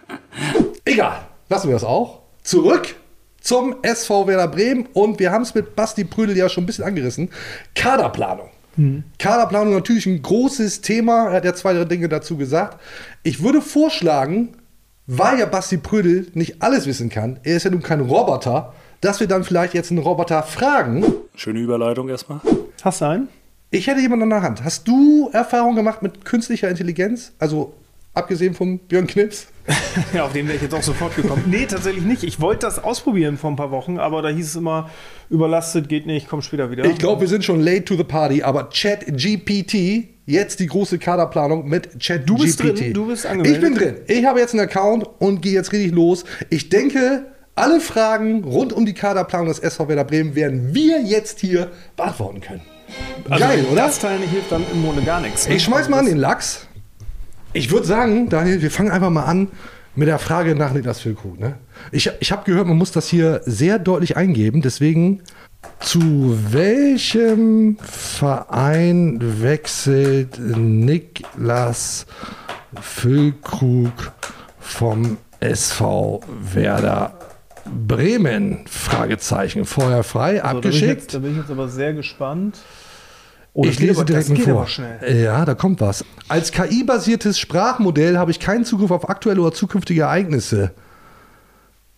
[0.85, 2.21] Egal, lassen wir das auch.
[2.43, 2.95] Zurück
[3.41, 6.85] zum SV Werder Bremen und wir haben es mit Basti Prüdel ja schon ein bisschen
[6.85, 7.31] angerissen.
[7.75, 8.51] Kaderplanung.
[8.77, 9.05] Mhm.
[9.19, 11.29] Kaderplanung natürlich ein großes Thema.
[11.29, 12.79] Er hat ja zwei drei Dinge dazu gesagt.
[13.23, 14.59] Ich würde vorschlagen,
[15.07, 19.21] weil ja Basti Prüdel nicht alles wissen kann, er ist ja nun kein Roboter, dass
[19.21, 21.05] wir dann vielleicht jetzt einen Roboter fragen.
[21.35, 22.41] Schöne Überleitung erstmal.
[22.83, 23.29] Hast du einen?
[23.71, 24.65] Ich hätte jemanden an der Hand.
[24.65, 27.33] Hast du Erfahrung gemacht mit künstlicher Intelligenz?
[27.39, 27.75] Also
[28.15, 29.49] abgesehen von Björn Knips?
[30.15, 31.45] ja, auf den wäre ich jetzt auch sofort gekommen.
[31.47, 32.23] nee, tatsächlich nicht.
[32.25, 34.91] Ich wollte das ausprobieren vor ein paar Wochen, aber da hieß es immer,
[35.29, 36.85] überlastet, geht nicht, komm später wieder.
[36.87, 41.69] Ich glaube, wir sind schon late to the party, aber ChatGPT, jetzt die große Kaderplanung
[41.69, 42.29] mit ChatGPT.
[42.29, 43.63] Du bist drin, du bist angemeldet.
[43.63, 43.97] Ich bin drin.
[44.07, 46.25] Ich habe jetzt einen Account und gehe jetzt richtig los.
[46.49, 47.27] Ich denke,
[47.59, 52.41] alle Fragen rund um die Kaderplanung des SV Werder Bremen werden wir jetzt hier beantworten
[52.41, 52.63] können.
[53.29, 53.83] Also Geil, oder?
[53.83, 55.49] Das Teil hilft dann im Grunde gar nichts.
[55.49, 55.57] Ne?
[55.57, 56.67] Ich schmeiß mal an den Lachs.
[57.53, 59.49] Ich würde sagen, Daniel, wir fangen einfach mal an
[59.95, 61.41] mit der Frage nach Niklas Füllkrug.
[61.41, 61.57] Ne?
[61.93, 64.63] Ich, ich habe gehört, man muss das hier sehr deutlich eingeben.
[64.63, 65.23] Deswegen,
[65.81, 72.07] zu welchem Verein wechselt Niklas
[72.81, 74.13] Füllkrug
[74.61, 76.21] vom SV
[76.53, 77.28] Werder
[77.87, 78.65] Bremen?
[78.67, 79.65] Fragezeichen.
[79.65, 80.87] Vorher frei, also, abgeschickt.
[80.87, 82.59] Da bin, jetzt, da bin ich jetzt aber sehr gespannt.
[83.55, 84.69] Oh, ich lese direkt mal vor.
[85.09, 86.05] Ja, da kommt was.
[86.29, 90.73] Als KI-basiertes Sprachmodell habe ich keinen Zugriff auf aktuelle oder zukünftige Ereignisse.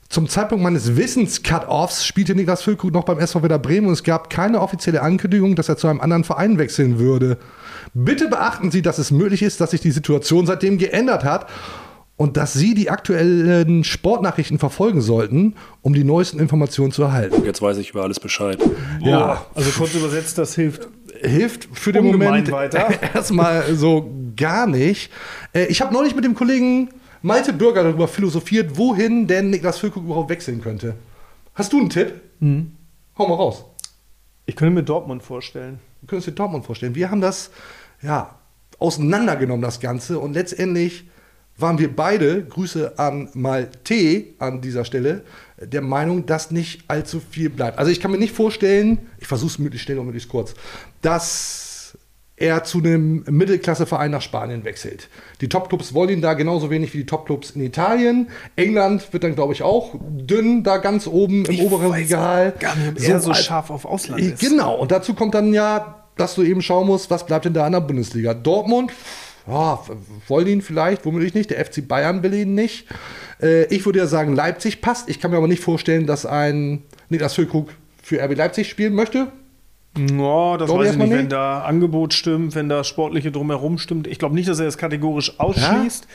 [0.08, 4.28] Zum Zeitpunkt meines Wissens-Cut-Offs spielte Niklas Füllkrug noch beim SV Werder Bremen und es gab
[4.28, 7.36] keine offizielle Ankündigung, dass er zu einem anderen Verein wechseln würde.
[7.94, 11.46] Bitte beachten Sie, dass es möglich ist, dass sich die Situation seitdem geändert hat
[12.20, 17.46] und dass Sie die aktuellen Sportnachrichten verfolgen sollten, um die neuesten Informationen zu erhalten.
[17.46, 18.58] Jetzt weiß ich über alles Bescheid.
[19.00, 20.86] Ja, also kurz übersetzt, das hilft
[21.22, 22.52] hilft für den Moment
[23.14, 25.10] erstmal so gar nicht.
[25.54, 26.90] Äh, ich habe neulich mit dem Kollegen
[27.22, 30.96] Malte Bürger darüber philosophiert, wohin denn Niklas Füllkrug überhaupt wechseln könnte.
[31.54, 32.20] Hast du einen Tipp?
[32.40, 32.72] Mhm.
[33.16, 33.64] Hau mal raus.
[34.44, 35.78] Ich könnte mir Dortmund vorstellen.
[36.02, 36.94] Du könntest dir Dortmund vorstellen.
[36.94, 37.50] Wir haben das,
[38.02, 38.34] ja,
[38.78, 40.18] auseinandergenommen, das Ganze.
[40.18, 41.06] Und letztendlich
[41.60, 45.22] waren wir beide, Grüße an Malte an dieser Stelle,
[45.60, 47.78] der Meinung, dass nicht allzu viel bleibt.
[47.78, 50.54] Also ich kann mir nicht vorstellen, ich versuche es möglichst schnell und möglichst kurz,
[51.02, 51.96] dass
[52.36, 55.10] er zu einem Mittelklasseverein nach Spanien wechselt.
[55.42, 58.28] Die Topclubs wollen ihn da genauso wenig wie die Topclubs in Italien.
[58.56, 62.54] England wird dann, glaube ich, auch dünn da ganz oben im Ich oberen Regal.
[62.58, 64.40] Gar nicht, ob er so als- scharf auf Ausland ist.
[64.40, 67.66] Genau, und dazu kommt dann ja, dass du eben schauen musst, was bleibt denn da
[67.66, 68.32] in der Bundesliga.
[68.32, 68.90] Dortmund,
[69.50, 69.80] ja,
[70.28, 71.50] wollen ihn vielleicht, womöglich nicht.
[71.50, 72.86] Der FC Bayern will ihn nicht.
[73.42, 75.08] Äh, ich würde ja sagen, Leipzig passt.
[75.08, 77.70] Ich kann mir aber nicht vorstellen, dass ein Niklas Füllkrug
[78.02, 79.28] für RB Leipzig spielen möchte.
[79.98, 81.32] Ja, das Glaube weiß ich erstmal nicht, wenn nicht.
[81.32, 84.06] da Angebot stimmt, wenn da Sportliche drumherum stimmt.
[84.06, 86.06] Ich glaube nicht, dass er es kategorisch ausschließt.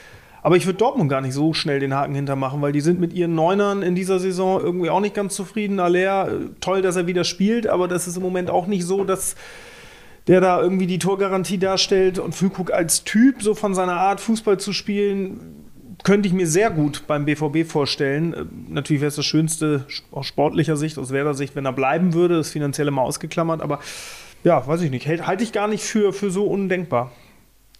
[0.41, 3.13] Aber ich würde Dortmund gar nicht so schnell den Haken hintermachen, weil die sind mit
[3.13, 5.79] ihren Neunern in dieser Saison irgendwie auch nicht ganz zufrieden.
[5.79, 9.03] Aller, äh, toll, dass er wieder spielt, aber das ist im Moment auch nicht so,
[9.03, 9.35] dass
[10.27, 12.19] der da irgendwie die Torgarantie darstellt.
[12.19, 15.65] Und Füllkrug als Typ, so von seiner Art, Fußball zu spielen,
[16.03, 18.33] könnte ich mir sehr gut beim BVB vorstellen.
[18.33, 22.13] Äh, Natürlich wäre es das Schönste aus sportlicher Sicht, aus Werder Sicht, wenn er bleiben
[22.13, 23.79] würde, das finanzielle mal ausgeklammert, aber
[24.43, 25.07] ja, weiß ich nicht.
[25.07, 27.11] Halte ich gar nicht für, für so undenkbar,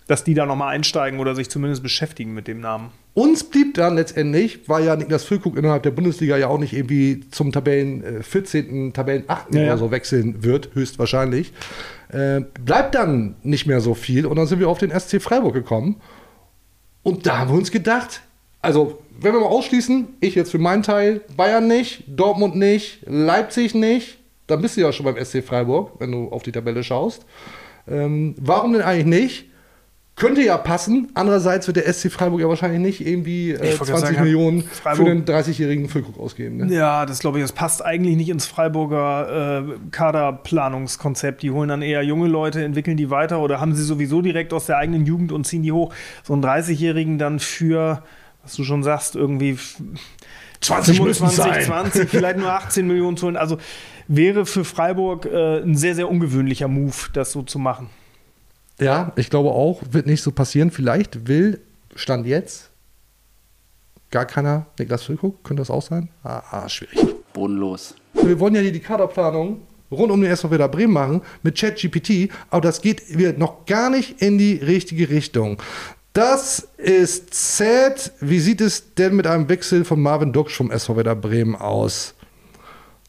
[0.08, 2.90] dass die da nochmal einsteigen oder sich zumindest beschäftigen mit dem Namen.
[3.14, 7.24] Uns blieb dann letztendlich, weil ja Niklas Füllkrug innerhalb der Bundesliga ja auch nicht irgendwie
[7.30, 9.54] zum Tabellen äh, 14., Tabellen 8.
[9.54, 9.68] Ja, ja.
[9.68, 11.54] oder so wechseln wird, höchstwahrscheinlich,
[12.16, 15.54] äh, bleibt dann nicht mehr so viel und dann sind wir auf den SC Freiburg
[15.54, 16.02] gekommen.
[17.04, 18.22] Und da haben wir uns gedacht,
[18.62, 23.76] also wenn wir mal ausschließen, ich jetzt für meinen Teil, Bayern nicht, Dortmund nicht, Leipzig
[23.76, 27.26] nicht, dann bist du ja schon beim SC Freiburg, wenn du auf die Tabelle schaust.
[27.88, 29.46] Ähm, warum denn eigentlich nicht?
[30.16, 31.10] Könnte ja passen.
[31.14, 34.24] Andererseits wird der SC Freiburg ja wahrscheinlich nicht irgendwie äh, Ich wollte 20 gerade sagen,
[34.24, 36.58] Millionen Freiburg- für den 30-jährigen Füllkrug ausgeben.
[36.58, 36.74] Ne?
[36.74, 41.42] Ja, das glaube ich, das passt eigentlich nicht ins Freiburger äh, Kaderplanungskonzept.
[41.42, 44.68] Die holen dann eher junge Leute, entwickeln die weiter oder haben sie sowieso direkt aus
[44.68, 45.94] der eigenen Jugend und ziehen die hoch.
[46.24, 48.02] So einen 30-Jährigen dann für,
[48.42, 49.58] was du schon sagst, irgendwie
[50.62, 51.62] 20 müssen sein.
[51.62, 53.36] 20, vielleicht nur 18 Millionen zu holen.
[53.36, 53.58] Also
[54.08, 57.90] wäre für Freiburg äh, ein sehr, sehr ungewöhnlicher Move, das so zu machen.
[58.80, 60.72] Ja, ich glaube auch, wird nicht so passieren.
[60.72, 61.62] Vielleicht will,
[61.96, 62.72] Stand jetzt,
[64.12, 65.44] gar keiner Niklas Füllkrug.
[65.44, 66.10] Könnte das auch sein?
[66.24, 67.00] Ah, ah schwierig.
[67.34, 67.96] Bodenlos.
[68.14, 69.62] Wir wollen ja hier die Kaderplanung
[69.92, 73.90] rund um den SV Werder Bremen machen mit ChatGPT, aber das geht wieder noch gar
[73.90, 75.62] nicht in die richtige Richtung.
[76.14, 78.14] Das ist sad.
[78.22, 82.15] Wie sieht es denn mit einem Wechsel von Marvin Duksch vom SV Werder Bremen aus?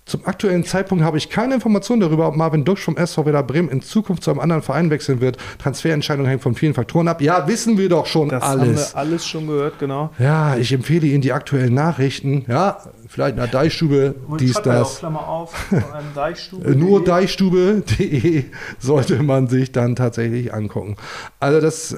[0.06, 3.68] Zum aktuellen Zeitpunkt habe ich keine Informationen darüber, ob Marvin Duksch vom SV Werder Bremen
[3.68, 5.36] in Zukunft zu einem anderen Verein wechseln wird.
[5.58, 7.20] Transferentscheidung hängt von vielen Faktoren ab.
[7.20, 8.94] Ja, wissen wir doch schon Das haben alles.
[8.94, 10.10] wir alles schon gehört, genau.
[10.20, 12.44] Ja, ich empfehle Ihnen die aktuellen Nachrichten.
[12.46, 14.98] Ja, vielleicht in der Deichstube, dies, das.
[15.00, 15.52] Klammer auf,
[16.14, 16.76] Deichstube.
[16.76, 18.44] Nur deichstube.de
[18.78, 20.96] sollte man sich dann tatsächlich angucken.
[21.40, 21.96] Also das äh,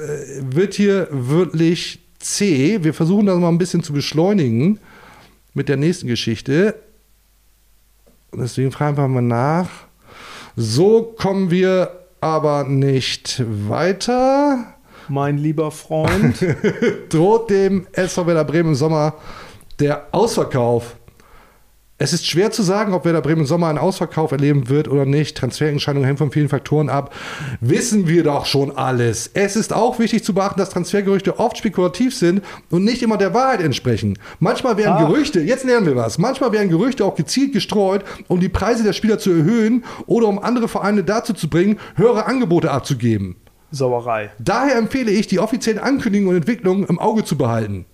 [0.48, 2.82] wird hier wirklich zäh.
[2.82, 4.80] Wir versuchen das mal ein bisschen zu beschleunigen
[5.52, 6.74] mit der nächsten Geschichte.
[8.34, 9.68] Deswegen fragen wir mal nach.
[10.56, 14.74] So kommen wir aber nicht weiter.
[15.08, 16.36] Mein lieber Freund.
[17.08, 19.14] droht dem SV Werder Bremen im Sommer
[19.78, 20.96] der Ausverkauf.
[22.00, 25.04] Es ist schwer zu sagen, ob Werder Bremen im Sommer einen Ausverkauf erleben wird oder
[25.04, 25.37] nicht.
[25.37, 27.12] Transferentscheidungen hängen von vielen Faktoren ab.
[27.61, 29.28] Wissen wir doch schon alles.
[29.34, 33.34] Es ist auch wichtig zu beachten, dass Transfergerüchte oft spekulativ sind und nicht immer der
[33.34, 34.16] Wahrheit entsprechen.
[34.38, 35.06] Manchmal werden Ah.
[35.06, 38.92] Gerüchte, jetzt lernen wir was, manchmal werden Gerüchte auch gezielt gestreut, um die Preise der
[38.92, 43.37] Spieler zu erhöhen oder um andere Vereine dazu zu bringen, höhere Angebote abzugeben.
[43.72, 44.30] Sauerei.
[44.38, 47.87] Daher empfehle ich, die offiziellen Ankündigungen und Entwicklungen im Auge zu behalten.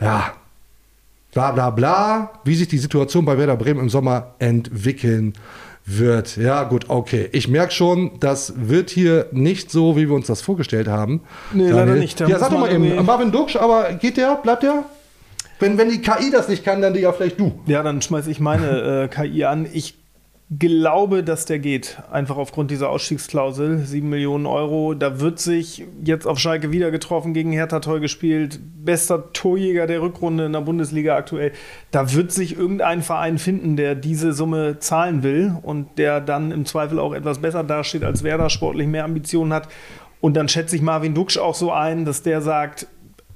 [0.00, 0.32] Ja.
[1.36, 5.34] Bla bla bla, wie sich die Situation bei Werder Bremen im Sommer entwickeln
[5.84, 6.38] wird.
[6.38, 7.28] Ja, gut, okay.
[7.32, 11.20] Ich merke schon, das wird hier nicht so, wie wir uns das vorgestellt haben.
[11.52, 12.20] Nee, leider nicht.
[12.20, 14.36] Ja, sag doch mal eben, Marvin Duksch, aber geht der?
[14.36, 14.84] Bleibt der?
[15.58, 17.60] Wenn, wenn die KI das nicht kann, dann ja vielleicht du.
[17.66, 19.66] Ja, dann schmeiße ich meine äh, KI an.
[19.70, 19.94] Ich
[20.50, 21.98] glaube, dass der geht.
[22.10, 23.78] Einfach aufgrund dieser Ausstiegsklausel.
[23.78, 24.94] 7 Millionen Euro.
[24.94, 28.60] Da wird sich jetzt auf Schalke wieder getroffen, gegen Hertha toll gespielt.
[28.84, 31.52] Bester Torjäger der Rückrunde in der Bundesliga aktuell.
[31.90, 36.64] Da wird sich irgendein Verein finden, der diese Summe zahlen will und der dann im
[36.64, 39.68] Zweifel auch etwas besser dasteht als Werder, sportlich mehr Ambitionen hat.
[40.20, 42.86] Und dann schätze ich Marvin Duksch auch so ein, dass der sagt,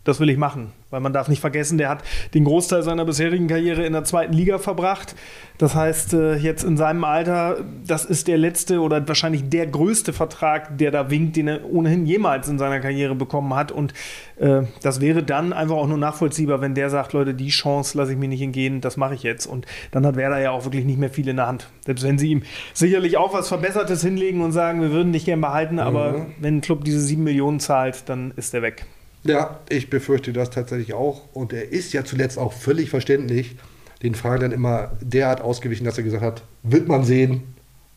[0.04, 0.72] das will ich machen.
[0.90, 2.02] Weil man darf nicht vergessen, der hat
[2.34, 5.14] den Großteil seiner bisherigen Karriere in der zweiten Liga verbracht.
[5.56, 10.12] Das heißt, äh, jetzt in seinem Alter, das ist der letzte oder wahrscheinlich der größte
[10.12, 13.70] Vertrag, der da winkt, den er ohnehin jemals in seiner Karriere bekommen hat.
[13.70, 13.92] Und
[14.38, 18.12] äh, das wäre dann einfach auch nur nachvollziehbar, wenn der sagt, Leute, die Chance lasse
[18.12, 19.46] ich mir nicht entgehen, das mache ich jetzt.
[19.46, 21.68] Und dann hat Werder ja auch wirklich nicht mehr viel in der Hand.
[21.84, 25.42] Selbst wenn sie ihm sicherlich auch was Verbessertes hinlegen und sagen, wir würden dich gerne
[25.42, 25.80] behalten, mhm.
[25.80, 28.86] aber wenn ein Club diese sieben Millionen zahlt, dann ist er weg.
[29.24, 31.22] Ja, ich befürchte das tatsächlich auch.
[31.32, 33.56] Und er ist ja zuletzt auch völlig verständlich
[34.02, 37.42] den Fragen dann immer derart ausgewichen, dass er gesagt hat, wird man sehen,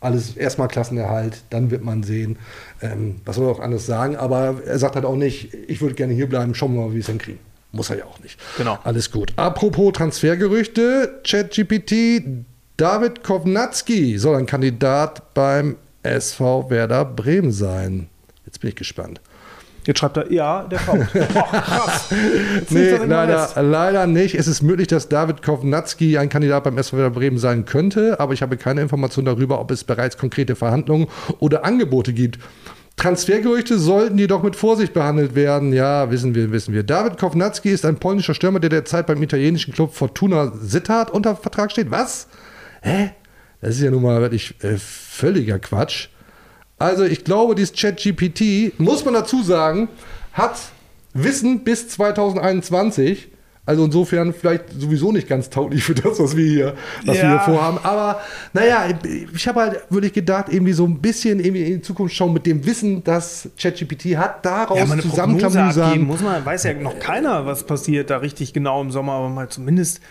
[0.00, 2.36] alles erstmal Klassenerhalt, dann wird man sehen.
[2.82, 4.16] Ähm, was soll er auch anders sagen?
[4.16, 6.96] Aber er sagt halt auch nicht, ich würde gerne hier bleiben, schauen wir mal, wie
[6.96, 7.40] wir es hinkriegen.
[7.72, 8.38] Muss er ja auch nicht.
[8.58, 8.78] Genau.
[8.84, 9.32] Alles gut.
[9.36, 12.22] Apropos Transfergerüchte, ChatGPT,
[12.76, 18.08] David Kovnatski soll ein Kandidat beim SV Werder Bremen sein.
[18.44, 19.20] Jetzt bin ich gespannt.
[19.86, 21.06] Jetzt schreibt er, ja, der kommt.
[21.14, 22.10] Oh, krass.
[22.70, 24.34] nee, leider, leider nicht.
[24.34, 28.42] Es ist möglich, dass David Kovnatski ein Kandidat beim SV Bremen sein könnte, aber ich
[28.42, 32.38] habe keine Information darüber, ob es bereits konkrete Verhandlungen oder Angebote gibt.
[32.96, 35.72] Transfergerüchte sollten jedoch mit Vorsicht behandelt werden.
[35.72, 36.84] Ja, wissen wir, wissen wir.
[36.84, 41.72] David Kovnatski ist ein polnischer Stürmer, der derzeit beim italienischen Club Fortuna Sittard unter Vertrag
[41.72, 41.90] steht.
[41.90, 42.28] Was?
[42.82, 43.10] Hä?
[43.60, 46.08] Das ist ja nun mal wirklich äh, völliger Quatsch.
[46.78, 49.88] Also ich glaube, dieses ChatGPT, muss man dazu sagen,
[50.32, 50.56] hat
[51.12, 53.28] Wissen bis 2021.
[53.66, 56.74] Also insofern vielleicht sowieso nicht ganz tauglich für das, was wir hier,
[57.06, 57.22] was ja.
[57.22, 57.78] wir hier vorhaben.
[57.82, 58.20] Aber
[58.52, 58.88] naja,
[59.34, 62.44] ich habe halt wirklich gedacht, irgendwie so ein bisschen irgendwie in die Zukunft schauen mit
[62.44, 66.02] dem Wissen, das ChatGPT hat, daraus ja, zusammenklamüsern.
[66.02, 69.48] Muss man, weiß ja noch keiner, was passiert da richtig genau im Sommer, aber mal
[69.48, 70.02] zumindest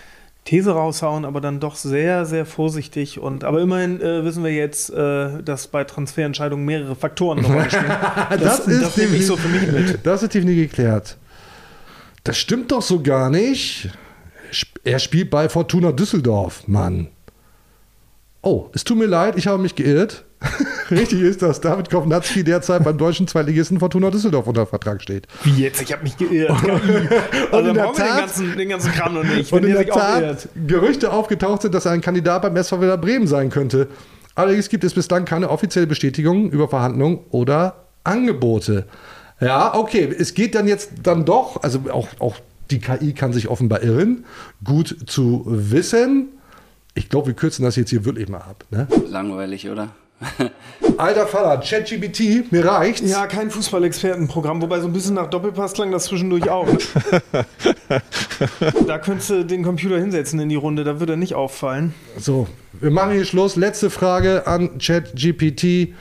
[0.46, 3.20] These raushauen, aber dann doch sehr, sehr vorsichtig.
[3.20, 7.70] Und aber immerhin äh, wissen wir jetzt, äh, dass bei Transferentscheidungen mehrere Faktoren eine Rolle
[7.70, 7.86] spielen.
[8.30, 10.00] das, das, ist das nehme ich so für mich mit.
[10.04, 11.18] Das ist definitiv geklärt.
[12.24, 13.90] Das stimmt doch so gar nicht.
[14.84, 17.08] Er spielt bei Fortuna Düsseldorf, Mann.
[18.42, 20.26] Oh, es tut mir leid, ich habe mich geirrt.
[20.92, 25.28] Richtig ist, dass David Kovnatski derzeit beim deutschen Zweitligisten Fortuna Düsseldorf unter Vertrag steht.
[25.44, 25.82] Wie jetzt?
[25.82, 26.52] Ich habe mich geirrt.
[27.52, 29.52] also und in der Tat, den ganzen, den ganzen Kram noch nicht.
[29.52, 33.28] Und in der Tat Gerüchte aufgetaucht sind, dass er ein Kandidat beim SV Werder Bremen
[33.28, 33.88] sein könnte.
[34.36, 38.86] Allerdings gibt es bislang keine offizielle Bestätigung über Verhandlungen oder Angebote.
[39.40, 42.36] Ja, okay, es geht dann jetzt dann doch, also auch, auch
[42.72, 44.26] die KI kann sich offenbar irren.
[44.64, 46.30] Gut zu wissen.
[46.96, 48.66] Ich glaube, wir kürzen das jetzt hier wirklich mal ab.
[48.72, 48.88] Ne?
[49.10, 49.90] Langweilig, oder?
[50.98, 53.10] Alter Vater, ChatGPT, mir reicht's.
[53.10, 56.68] Ja, kein Fußballexpertenprogramm, wobei so ein bisschen nach Doppelpass klang das zwischendurch auch.
[58.88, 61.94] da könntest du den Computer hinsetzen in die Runde, da würde er nicht auffallen.
[62.18, 63.56] So, wir machen hier Schluss.
[63.56, 65.94] Letzte Frage an ChatGPT.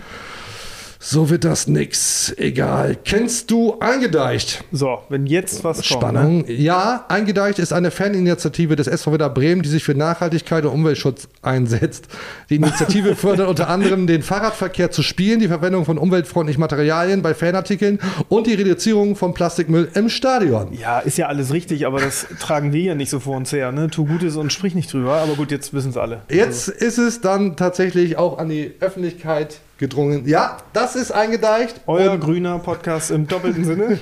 [1.05, 2.33] So wird das nix.
[2.37, 2.97] Egal.
[3.05, 4.63] Kennst du Eingedeicht?
[4.71, 6.45] So, wenn jetzt was Spannung.
[6.45, 6.55] Kommt, ne?
[6.55, 11.27] Ja, Eingedeicht ist eine Faninitiative des SV Werder Bremen, die sich für Nachhaltigkeit und Umweltschutz
[11.43, 12.07] einsetzt.
[12.51, 17.35] Die Initiative fördert unter anderem den Fahrradverkehr zu spielen, die Verwendung von umweltfreundlichen Materialien bei
[17.35, 20.73] Fanartikeln und die Reduzierung von Plastikmüll im Stadion.
[20.73, 23.73] Ja, ist ja alles richtig, aber das tragen wir ja nicht so vor uns her.
[23.73, 23.91] Ne?
[23.91, 25.15] Tu Gutes und sprich nicht drüber.
[25.15, 26.23] Aber gut, jetzt wissen es alle.
[26.31, 26.87] Jetzt also.
[26.87, 30.29] ist es dann tatsächlich auch an die Öffentlichkeit gedrungen.
[30.29, 31.81] Ja, das ist eingedeicht.
[31.87, 33.99] Euer grüner Podcast im doppelten Sinne.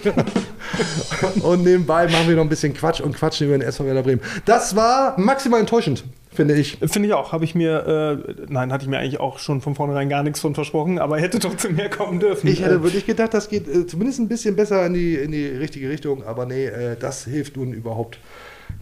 [1.42, 4.20] und nebenbei machen wir noch ein bisschen Quatsch und quatschen über den SV Werder Bremen.
[4.44, 6.76] Das war maximal enttäuschend, finde ich.
[6.84, 7.32] Finde ich auch.
[7.32, 10.40] Habe ich mir, äh, nein, hatte ich mir eigentlich auch schon von vornherein gar nichts
[10.40, 12.46] von versprochen, aber hätte trotzdem mehr kommen dürfen.
[12.46, 15.46] Ich hätte wirklich gedacht, das geht äh, zumindest ein bisschen besser in die, in die
[15.46, 18.18] richtige Richtung, aber nee, äh, das hilft nun überhaupt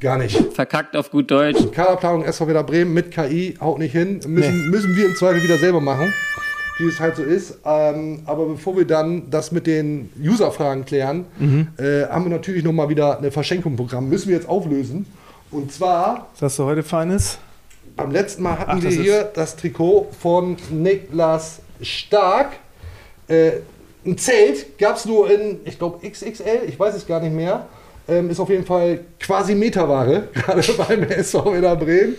[0.01, 0.53] Gar nicht.
[0.53, 1.59] Verkackt auf gut Deutsch.
[1.73, 4.21] Kaderplanung SV Werder Bremen mit KI haut nicht hin.
[4.27, 4.71] Müssen, nee.
[4.71, 6.13] müssen wir im Zweifel wieder selber machen
[6.79, 7.59] wie es halt so ist.
[7.65, 11.69] Ähm, aber bevor wir dann das mit den User-Fragen klären, mhm.
[11.77, 14.09] äh, haben wir natürlich nochmal wieder eine Verschenkung im Programm.
[14.09, 15.07] Müssen wir jetzt auflösen.
[15.51, 16.29] Und zwar.
[16.35, 17.39] Was hast du heute Feines?
[17.97, 22.53] Beim letzten Mal hatten Ach, wir hier das Trikot von Niklas Stark.
[23.27, 23.53] Äh,
[24.07, 27.67] ein Zelt gab es nur in, ich glaube, XXL, ich weiß es gar nicht mehr.
[28.07, 32.15] Ähm, ist auf jeden Fall quasi Meterware, gerade beim SV Werder Bremen.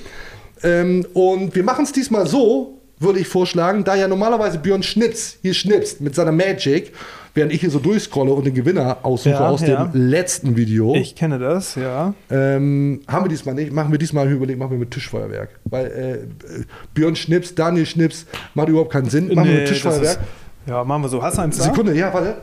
[0.61, 5.37] Ähm, und wir machen es diesmal so, würde ich vorschlagen, da ja normalerweise Björn Schnips
[5.41, 6.91] hier schnipst mit seiner Magic,
[7.33, 9.85] während ich hier so durchscrolle und den Gewinner aussuche ja, aus ja.
[9.85, 10.95] dem letzten Video.
[10.95, 12.13] Ich kenne das, ja.
[12.29, 13.71] Ähm, haben wir diesmal nicht.
[13.71, 15.49] Machen wir diesmal überlegt, machen wir mit Tischfeuerwerk.
[15.65, 19.27] Weil äh, Björn Schnips, Daniel Schnips, macht überhaupt keinen Sinn.
[19.33, 20.19] Machen nee, wir mit Tischfeuerwerk.
[20.19, 21.21] Ist, ja, machen wir so.
[21.23, 21.63] Hast du eins da?
[21.63, 22.37] Sekunde, ja, warte.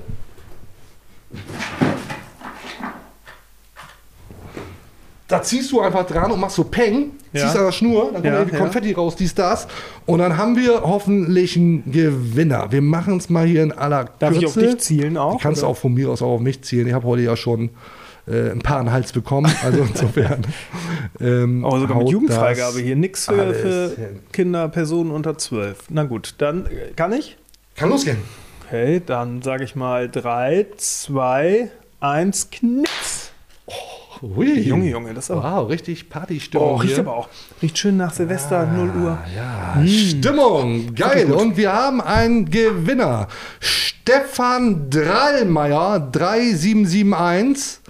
[5.28, 7.42] Da ziehst du einfach dran und machst so Peng, ja.
[7.42, 8.96] ziehst an der Schnur, dann kommt ja, irgendwie Konfetti ja.
[8.96, 9.66] raus, dies, das.
[10.06, 12.70] Und dann haben wir hoffentlich einen Gewinner.
[12.70, 14.38] Wir machen es mal hier in aller Darf Kürze.
[14.38, 15.32] ich auf dich zielen auch?
[15.32, 15.70] Du kannst oder?
[15.70, 16.86] auch von mir aus auch auf mich zielen.
[16.86, 17.70] Ich habe heute ja schon
[18.28, 19.52] äh, ein paar an den Hals bekommen.
[19.64, 20.46] Also insofern.
[21.20, 22.96] ähm, Aber sogar mit Jugendfreigabe hier.
[22.96, 23.92] Nichts für, für.
[24.32, 25.86] Kinder, Personen unter 12.
[25.90, 27.36] Na gut, dann äh, kann ich?
[27.74, 28.18] Kann losgehen.
[28.66, 31.70] Okay, dann sage ich mal 3, 2,
[32.00, 33.25] 1, Knicks.
[34.22, 34.60] Hui.
[34.60, 35.42] Junge, Junge, das ist aber.
[35.42, 36.68] Wow, richtig Partystimmung.
[36.68, 37.04] Oh, riecht hier.
[37.04, 37.28] aber auch.
[37.62, 39.18] Riecht schön nach Silvester, 0 Uhr.
[39.34, 41.32] Ja, Stimmung, geil.
[41.32, 43.28] Und wir haben einen Gewinner.
[43.60, 47.80] Stefan Drallmeier 3771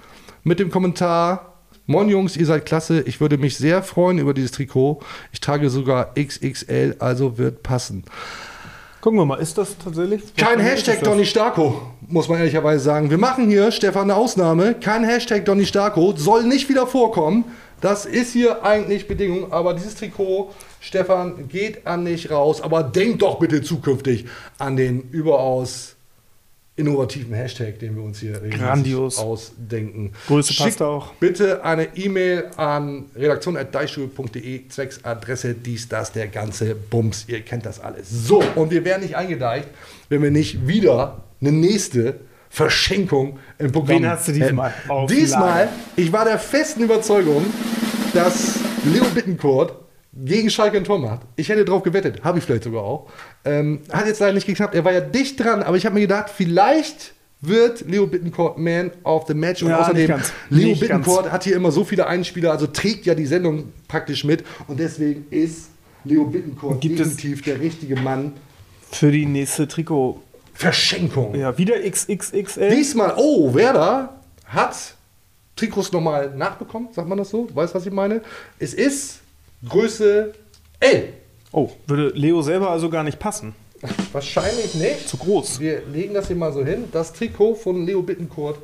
[0.43, 1.53] mit dem Kommentar.
[1.85, 3.01] Moin Jungs, ihr seid klasse.
[3.01, 4.99] Ich würde mich sehr freuen über dieses Trikot.
[5.31, 8.03] Ich trage sogar XXL, also wird passen.
[9.07, 10.21] Gucken wir mal, ist das tatsächlich?
[10.35, 11.01] Kein Hashtag?
[11.01, 13.09] Donny Starko, muss man ehrlicherweise sagen.
[13.09, 14.73] Wir machen hier, Stefan, eine Ausnahme.
[14.73, 17.45] Kein Hashtag Donny Starko, soll nicht wieder vorkommen.
[17.79, 20.51] Das ist hier eigentlich Bedingung, aber dieses Trikot,
[20.81, 22.59] Stefan, geht an dich raus.
[22.59, 24.25] Aber denk doch bitte zukünftig
[24.57, 25.95] an den überaus
[26.77, 29.17] innovativen Hashtag, den wir uns hier Grandios.
[29.17, 30.13] ausdenken.
[30.27, 31.11] Größe passt Schickt auch.
[31.13, 37.25] bitte eine E-Mail an redaktion.deichstuhl.de zwecks Adresse dies, das, der ganze Bums.
[37.27, 38.09] Ihr kennt das alles.
[38.09, 39.67] So, und wir wären nicht eingedeicht,
[40.09, 42.19] wenn wir nicht wieder eine nächste
[42.49, 47.43] Verschenkung im Programm Wen hast du diesmal auf Diesmal, ich war der festen Überzeugung,
[48.13, 49.73] dass Leo Bittencourt
[50.25, 51.21] gegen Schalke ein Tor macht.
[51.35, 53.09] Ich hätte drauf gewettet, habe ich vielleicht sogar auch.
[53.45, 54.75] Ähm, hat jetzt leider nicht geklappt.
[54.75, 58.91] Er war ja dicht dran, aber ich habe mir gedacht, vielleicht wird Leo Bittencourt Man
[59.03, 59.61] of the Match.
[59.61, 60.33] Und Ja, außerdem, ganz.
[60.49, 64.23] Leo Nicht Bittencourt hat hier immer so viele Einspieler, also trägt ja die Sendung praktisch
[64.23, 64.43] mit.
[64.67, 65.69] Und deswegen ist
[66.03, 68.33] Leo Bittencourt Gibt definitiv der richtige Mann.
[68.91, 70.21] Für die nächste Trikot.
[70.53, 71.35] Verschenkung.
[71.35, 72.69] Ja, wieder XXXL.
[72.71, 74.15] Diesmal, oh, Werder
[74.45, 74.95] hat
[75.55, 77.47] Trikots nochmal nachbekommen, sagt man das so?
[77.53, 78.21] Weißt du, was ich meine?
[78.57, 79.19] Es ist
[79.67, 80.33] Größe
[80.79, 81.13] L.
[81.51, 83.55] Oh, würde Leo selber also gar nicht passen.
[84.11, 85.07] Wahrscheinlich nicht.
[85.07, 85.59] Zu groß.
[85.59, 86.85] Wir legen das hier mal so hin.
[86.91, 88.59] Das Trikot von Leo Bittencourt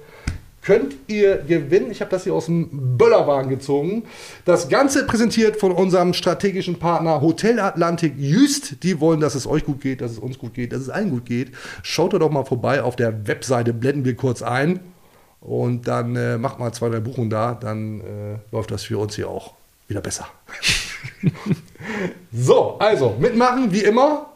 [0.61, 1.91] könnt ihr gewinnen.
[1.91, 4.03] Ich habe das hier aus dem Böllerwagen gezogen.
[4.45, 8.83] Das Ganze präsentiert von unserem strategischen Partner Hotel Atlantik Jüst.
[8.83, 11.09] Die wollen, dass es euch gut geht, dass es uns gut geht, dass es allen
[11.09, 11.51] gut geht.
[11.83, 14.79] Schaut doch mal vorbei auf der Webseite, blenden wir kurz ein.
[15.41, 17.53] Und dann äh, macht mal zwei, drei Buchungen da.
[17.53, 18.03] Dann äh,
[18.51, 19.53] läuft das für uns hier auch
[19.87, 20.27] wieder besser.
[22.31, 24.29] so, also mitmachen wie immer.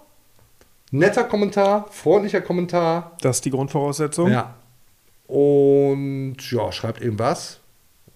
[0.92, 3.18] Netter Kommentar, freundlicher Kommentar.
[3.22, 4.32] Das ist die Grundvoraussetzung.
[4.32, 4.56] Ja.
[5.28, 7.60] Und ja, schreibt irgendwas.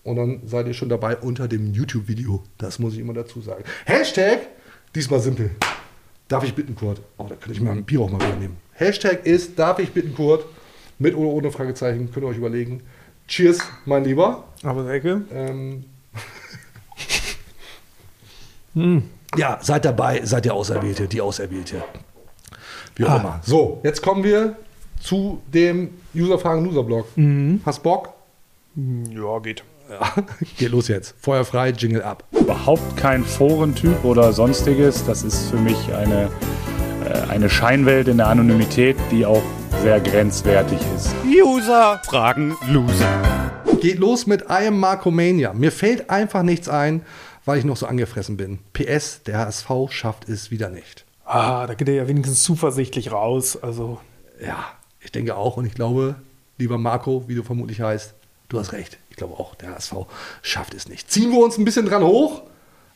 [0.03, 2.41] Und dann seid ihr schon dabei unter dem YouTube-Video.
[2.57, 3.63] Das muss ich immer dazu sagen.
[3.85, 4.39] Hashtag,
[4.95, 5.51] diesmal simpel.
[6.27, 7.01] Darf ich bitten, Kurt?
[7.17, 8.57] Oh, da könnte ich mal ein Bier auch mal wieder nehmen.
[8.71, 10.45] Hashtag ist, darf ich bitten, Kurt?
[10.97, 12.81] Mit oder ohne Fragezeichen, könnt ihr euch überlegen.
[13.27, 14.45] Cheers, mein Lieber.
[14.63, 15.23] Aber Ecke.
[15.33, 15.83] Ähm,
[19.37, 21.83] Ja, seid dabei, seid ihr Auserwählte, die Auserwählte.
[22.95, 23.17] Wie auch Ah.
[23.17, 23.39] immer.
[23.43, 24.55] So, jetzt kommen wir
[24.99, 27.07] zu dem User-Fragen-Loser-Blog.
[27.65, 28.13] Hast Bock?
[28.75, 29.63] Ja, geht.
[29.89, 30.23] Ja,
[30.57, 31.15] geht los jetzt.
[31.19, 32.23] Feuer frei, Jingle ab.
[32.31, 35.05] Überhaupt kein Forentyp oder sonstiges.
[35.05, 36.29] Das ist für mich eine,
[37.05, 39.41] äh, eine Scheinwelt in der Anonymität, die auch
[39.81, 41.13] sehr grenzwertig ist.
[41.25, 43.07] User fragen Loser.
[43.81, 45.53] Geht los mit I am Markomania.
[45.53, 47.01] Mir fällt einfach nichts ein,
[47.45, 48.59] weil ich noch so angefressen bin.
[48.73, 51.05] PS, der HSV schafft es wieder nicht.
[51.25, 53.61] Ah, da geht er ja wenigstens zuversichtlich raus.
[53.61, 53.99] Also,
[54.41, 54.65] Ja,
[54.99, 56.15] ich denke auch und ich glaube,
[56.57, 58.13] lieber Marco, wie du vermutlich heißt,
[58.49, 58.97] du hast recht.
[59.09, 59.93] Ich glaube auch, der HSV
[60.41, 61.11] schafft es nicht.
[61.11, 62.43] Ziehen wir uns ein bisschen dran hoch,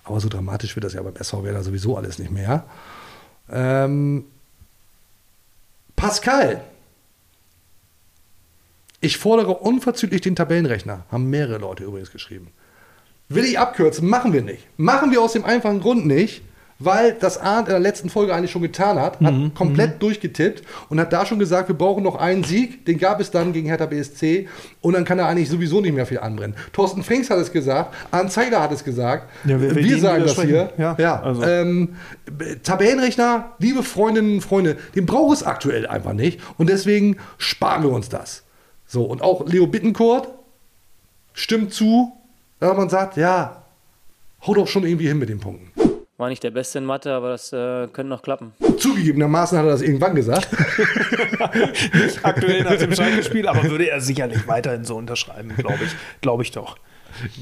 [0.03, 2.65] aber so dramatisch wird das ja beim SV Werder sowieso alles nicht mehr.
[3.49, 4.25] Ähm,
[5.95, 6.61] Pascal.
[9.01, 11.05] Ich fordere unverzüglich den Tabellenrechner.
[11.11, 12.51] Haben mehrere Leute übrigens geschrieben.
[13.29, 14.07] Will ich abkürzen?
[14.07, 14.67] Machen wir nicht.
[14.77, 16.43] Machen wir aus dem einfachen Grund nicht,
[16.77, 20.99] weil das Arndt in der letzten Folge eigentlich schon getan hat, hat komplett durchgetippt und
[20.99, 22.85] hat da schon gesagt, wir brauchen noch einen Sieg.
[22.85, 24.47] Den gab es dann gegen Hertha BSC
[24.81, 26.55] und dann kann er eigentlich sowieso nicht mehr viel anbrennen.
[26.73, 29.29] Thorsten Frings hat es gesagt, Arndt Zeiger hat es gesagt.
[29.45, 30.47] Ja, wir dem sagen das hier.
[30.47, 30.95] widersprechen?
[30.99, 31.43] Ja, also.
[31.43, 31.95] ähm,
[32.61, 37.91] Tabellenrechner, liebe Freundinnen und Freunde, den braucht es aktuell einfach nicht und deswegen sparen wir
[37.91, 38.43] uns das.
[38.85, 40.27] So, und auch Leo Bittencourt
[41.33, 42.11] stimmt zu,
[42.69, 43.63] wenn man sagt, ja,
[44.45, 45.71] hau doch schon irgendwie hin mit den Punkten.
[46.17, 48.53] War nicht der Beste in Mathe, aber das äh, könnte noch klappen.
[48.77, 50.47] Zugegebenermaßen hat er das irgendwann gesagt.
[52.23, 55.91] aktuell nach dem Schalke-Spiel, aber würde er sicherlich weiterhin so unterschreiben, glaube ich.
[56.21, 56.77] Glaube ich doch.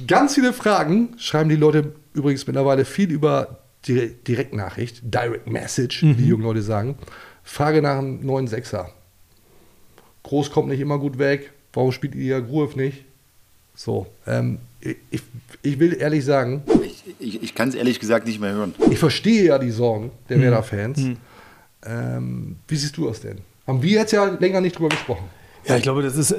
[0.08, 6.14] Ganz viele Fragen schreiben die Leute übrigens mittlerweile viel über die Direktnachricht, Direct Message, wie
[6.14, 6.98] die jungen Leute sagen.
[7.44, 8.90] Frage nach einem neuen Sechser.
[10.24, 11.52] Groß kommt nicht immer gut weg.
[11.74, 13.06] Warum spielt ihr Gruev nicht?
[13.76, 14.60] So, ähm,
[15.12, 15.22] ich,
[15.62, 18.76] ich will ehrlich sagen, Ich, ich, ich kann es ehrlich gesagt nicht mehr hören.
[18.92, 21.00] ich verstehe ja die Sorgen der Werder-Fans.
[21.86, 23.40] Ähm, wie siehst du das denn?
[23.68, 25.26] Haben wir jetzt ja länger nicht drüber gesprochen.
[25.66, 26.36] Ja, ich glaube, das ist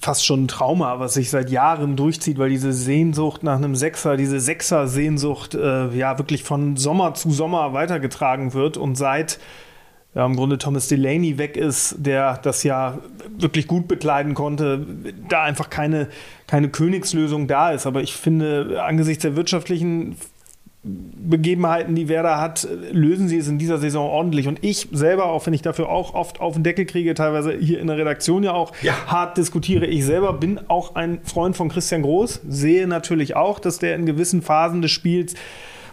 [0.00, 4.16] fast schon ein Trauma, was sich seit Jahren durchzieht, weil diese Sehnsucht nach einem Sechser,
[4.16, 9.40] diese Sechser-Sehnsucht, äh, ja, wirklich von Sommer zu Sommer weitergetragen wird und seit
[10.14, 12.98] ja, im Grunde Thomas Delaney weg ist, der das ja
[13.38, 14.86] wirklich gut bekleiden konnte,
[15.28, 16.08] da einfach keine,
[16.46, 17.86] keine Königslösung da ist.
[17.86, 20.16] Aber ich finde, angesichts der wirtschaftlichen
[20.84, 24.48] Begebenheiten, die Werder hat, lösen sie es in dieser Saison ordentlich.
[24.48, 27.80] Und ich selber, auch wenn ich dafür auch oft auf den Deckel kriege, teilweise hier
[27.80, 28.92] in der Redaktion ja auch ja.
[29.06, 33.78] hart diskutiere, ich selber bin auch ein Freund von Christian Groß, sehe natürlich auch, dass
[33.78, 35.34] der in gewissen Phasen des Spiels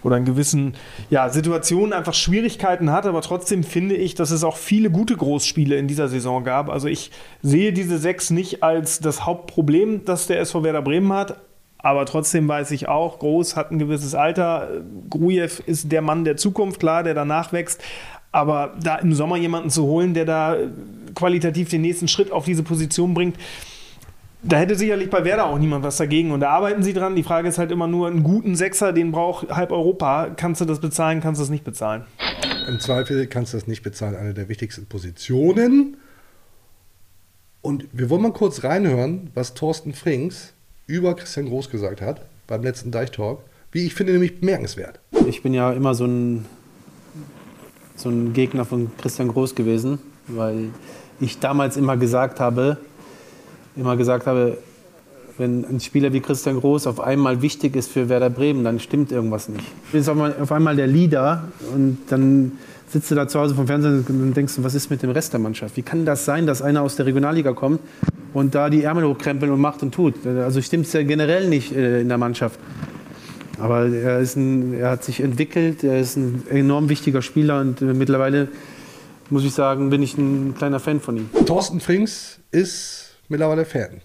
[0.03, 0.75] oder in gewissen
[1.09, 5.75] ja, Situationen einfach Schwierigkeiten hat, aber trotzdem finde ich, dass es auch viele gute Großspiele
[5.75, 6.69] in dieser Saison gab.
[6.69, 11.37] Also ich sehe diese sechs nicht als das Hauptproblem, das der SV Werder Bremen hat,
[11.81, 14.67] aber trotzdem weiß ich auch, Groß hat ein gewisses Alter.
[15.09, 17.81] Grujew ist der Mann der Zukunft, klar, der danach wächst.
[18.31, 20.57] Aber da im Sommer jemanden zu holen, der da
[21.15, 23.37] qualitativ den nächsten Schritt auf diese Position bringt,
[24.41, 26.31] da hätte sicherlich bei Werder auch niemand was dagegen.
[26.31, 27.15] Und da arbeiten sie dran.
[27.15, 30.29] Die Frage ist halt immer nur, einen guten Sechser, den braucht halb Europa.
[30.35, 32.03] Kannst du das bezahlen, kannst du das nicht bezahlen?
[32.67, 34.15] Im Zweifel kannst du das nicht bezahlen.
[34.15, 35.97] Eine der wichtigsten Positionen.
[37.61, 40.53] Und wir wollen mal kurz reinhören, was Thorsten Frings
[40.87, 43.39] über Christian Groß gesagt hat beim letzten Deichtalk.
[43.71, 44.99] Wie ich finde, nämlich bemerkenswert.
[45.27, 46.45] Ich bin ja immer so ein,
[47.95, 50.69] so ein Gegner von Christian Groß gewesen, weil
[51.19, 52.77] ich damals immer gesagt habe,
[53.75, 54.57] immer gesagt habe,
[55.37, 59.11] wenn ein Spieler wie Christian Groß auf einmal wichtig ist für Werder Bremen, dann stimmt
[59.11, 59.63] irgendwas nicht.
[59.93, 62.51] Ist auf einmal der Leader und dann
[62.89, 65.39] sitzt du da zu Hause vom Fernsehen und denkst, was ist mit dem Rest der
[65.39, 65.77] Mannschaft?
[65.77, 67.79] Wie kann das sein, dass einer aus der Regionalliga kommt
[68.33, 70.25] und da die Ärmel hochkrempeln und macht und tut?
[70.25, 72.59] Also stimmt es ja generell nicht äh, in der Mannschaft.
[73.59, 77.81] Aber er, ist ein, er hat sich entwickelt, er ist ein enorm wichtiger Spieler und
[77.81, 78.49] äh, mittlerweile,
[79.29, 81.29] muss ich sagen, bin ich ein kleiner Fan von ihm.
[81.45, 84.01] Thorsten Frings ist mittlerweile Fan.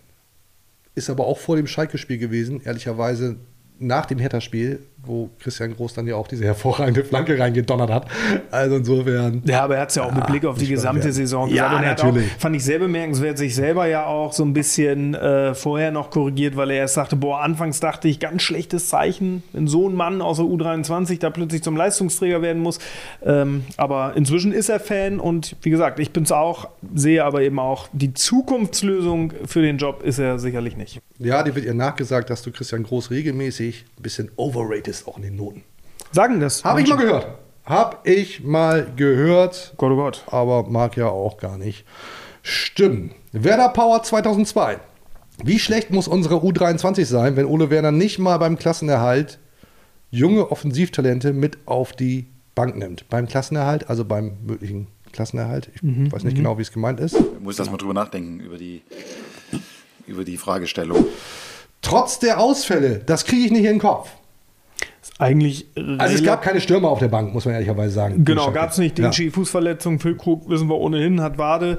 [0.95, 3.37] Ist aber auch vor dem Schalke-Spiel gewesen, ehrlicherweise
[3.79, 8.07] nach dem Hertha-Spiel, wo Christian Groß dann ja auch diese hervorragende Flanke reingedonnert hat.
[8.51, 9.43] Also insofern.
[9.47, 11.73] Ja, aber er hat es ja auch ja, mit Blick auf die gesamte Saison gesagt.
[11.73, 12.33] Ja, natürlich.
[12.33, 16.11] Auch, fand ich sehr bemerkenswert, sich selber ja auch so ein bisschen äh, vorher noch
[16.11, 19.95] korrigiert, weil er erst sagte, boah, anfangs dachte ich, ganz schlechtes Zeichen, wenn so ein
[19.95, 22.79] Mann aus der U23 da plötzlich zum Leistungsträger werden muss.
[23.23, 27.43] Ähm, aber inzwischen ist er Fan und wie gesagt, ich bin es auch, sehe aber
[27.43, 31.01] eben auch, die Zukunftslösung für den Job ist er sicherlich nicht.
[31.19, 34.31] Ja, die wird ihr nachgesagt, dass du Christian Groß regelmäßig ein bisschen
[34.95, 35.63] overratest auch in den Noten.
[36.13, 36.65] Sagen das.
[36.65, 37.27] Habe ich mal gehört.
[37.65, 39.75] Habe ich mal gehört.
[39.77, 40.25] Gott, oh Gott.
[40.27, 41.85] Aber mag ja auch gar nicht
[42.43, 43.15] stimmen.
[43.33, 44.79] Werder Power 2002.
[45.43, 49.39] Wie schlecht muss unsere U23 sein, wenn Ole Werner nicht mal beim Klassenerhalt
[50.11, 53.09] junge Offensivtalente mit auf die Bank nimmt?
[53.09, 55.71] Beim Klassenerhalt, also beim möglichen Klassenerhalt.
[55.75, 56.39] Ich mhm, weiß nicht mhm.
[56.39, 57.17] genau, wie es gemeint ist.
[57.17, 58.83] Ich muss das mal drüber nachdenken, über die,
[60.07, 61.07] über die Fragestellung.
[61.83, 64.11] Trotz der Ausfälle, das kriege ich nicht in den Kopf
[65.19, 65.67] eigentlich.
[65.99, 68.25] Also es gab keine Stürmer auf der Bank, muss man ehrlicherweise sagen.
[68.25, 68.99] Genau, gab es nicht.
[68.99, 69.31] Dinci, ja.
[69.31, 71.79] Fußverletzung, Füllkrug wissen wir ohnehin, hat Wade.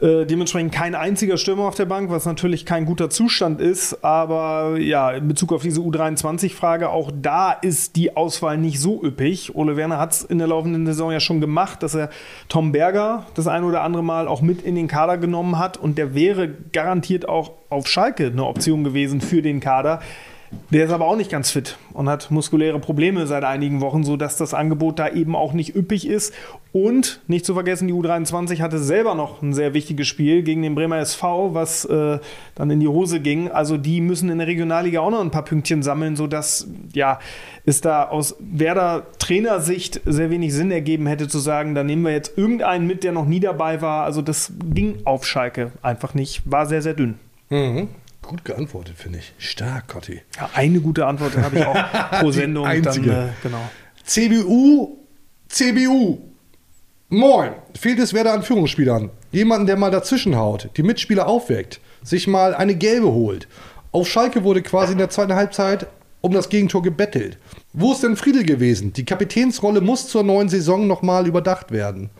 [0.00, 4.04] Äh, dementsprechend kein einziger Stürmer auf der Bank, was natürlich kein guter Zustand ist.
[4.04, 9.56] Aber ja, in Bezug auf diese U23-Frage, auch da ist die Auswahl nicht so üppig.
[9.56, 12.10] Ole Werner hat es in der laufenden Saison ja schon gemacht, dass er
[12.48, 15.76] Tom Berger das ein oder andere Mal auch mit in den Kader genommen hat.
[15.76, 20.00] Und der wäre garantiert auch auf Schalke eine Option gewesen für den Kader.
[20.70, 24.36] Der ist aber auch nicht ganz fit und hat muskuläre Probleme seit einigen Wochen, sodass
[24.36, 26.32] das Angebot da eben auch nicht üppig ist.
[26.72, 30.74] Und nicht zu vergessen, die U23 hatte selber noch ein sehr wichtiges Spiel gegen den
[30.74, 32.18] Bremer SV, was äh,
[32.54, 33.50] dann in die Hose ging.
[33.50, 37.18] Also die müssen in der Regionalliga auch noch ein paar Pünktchen sammeln, sodass ja,
[37.64, 42.12] es da aus Werder Trainersicht sehr wenig Sinn ergeben hätte zu sagen, da nehmen wir
[42.12, 44.04] jetzt irgendeinen mit, der noch nie dabei war.
[44.04, 47.14] Also das ging auf Schalke einfach nicht, war sehr, sehr dünn.
[47.48, 47.88] Mhm.
[48.26, 49.32] Gut geantwortet, finde ich.
[49.38, 50.20] Stark, Cotti.
[50.36, 52.66] Ja, eine gute Antwort habe ich auch pro Sendung.
[52.66, 53.10] Einzige.
[53.10, 53.70] Dann, äh, genau.
[54.04, 54.98] CBU,
[55.48, 56.18] CBU.
[57.08, 57.52] Moin.
[57.78, 59.10] Fehlt es Werder an Führungsspielern?
[59.30, 63.46] Jemanden, der mal dazwischen haut, die Mitspieler aufweckt, sich mal eine gelbe holt.
[63.92, 65.86] Auf Schalke wurde quasi in der zweiten Halbzeit
[66.20, 67.38] um das Gegentor gebettelt.
[67.72, 68.92] Wo ist denn Friedel gewesen?
[68.92, 72.10] Die Kapitänsrolle muss zur neuen Saison nochmal überdacht werden.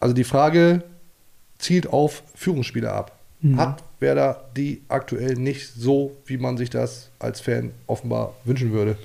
[0.00, 0.84] Also die Frage
[1.58, 3.15] zielt auf Führungsspieler ab.
[3.40, 3.56] Mhm.
[3.56, 8.98] Hat Werder die aktuell nicht so, wie man sich das als Fan offenbar wünschen würde.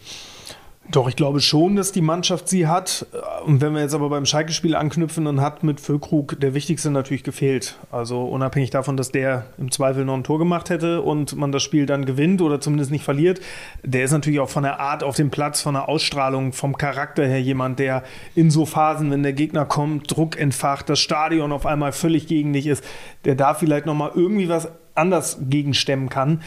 [0.90, 3.06] Doch, ich glaube schon, dass die Mannschaft sie hat.
[3.46, 7.24] Und wenn wir jetzt aber beim Schalke-Spiel anknüpfen, dann hat mit Füllkrug der Wichtigste natürlich
[7.24, 7.78] gefehlt.
[7.92, 11.62] Also unabhängig davon, dass der im Zweifel noch ein Tor gemacht hätte und man das
[11.62, 13.40] Spiel dann gewinnt oder zumindest nicht verliert,
[13.84, 17.26] der ist natürlich auch von der Art auf dem Platz, von der Ausstrahlung, vom Charakter
[17.26, 18.04] her jemand, der
[18.36, 22.54] in so Phasen, wenn der Gegner kommt, Druck entfacht, das Stadion auf einmal völlig gegen
[22.54, 22.84] dich ist,
[23.24, 26.42] der da vielleicht nochmal irgendwie was anders gegenstemmen kann.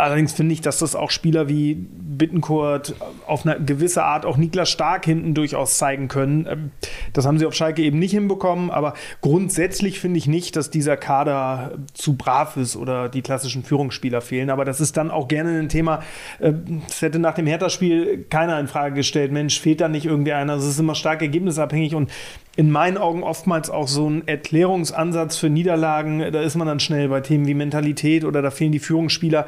[0.00, 2.94] Allerdings finde ich, dass das auch Spieler wie Bittencourt
[3.26, 6.46] auf eine gewisse Art auch Niklas Stark hinten durchaus zeigen können.
[6.48, 6.70] Ähm,
[7.12, 10.96] das haben sie auf Schalke eben nicht hinbekommen, aber grundsätzlich finde ich nicht, dass dieser
[10.96, 14.50] Kader zu brav ist oder die klassischen Führungsspieler fehlen.
[14.50, 16.00] Aber das ist dann auch gerne ein Thema,
[16.40, 19.32] ähm, das hätte nach dem Hertha-Spiel keiner in Frage gestellt.
[19.32, 20.54] Mensch, fehlt da nicht irgendwie einer?
[20.54, 22.10] Also es ist immer stark ergebnisabhängig und
[22.56, 26.32] in meinen Augen oftmals auch so ein Erklärungsansatz für Niederlagen.
[26.32, 29.46] Da ist man dann schnell bei Themen wie Mentalität oder da fehlen die Führungsspieler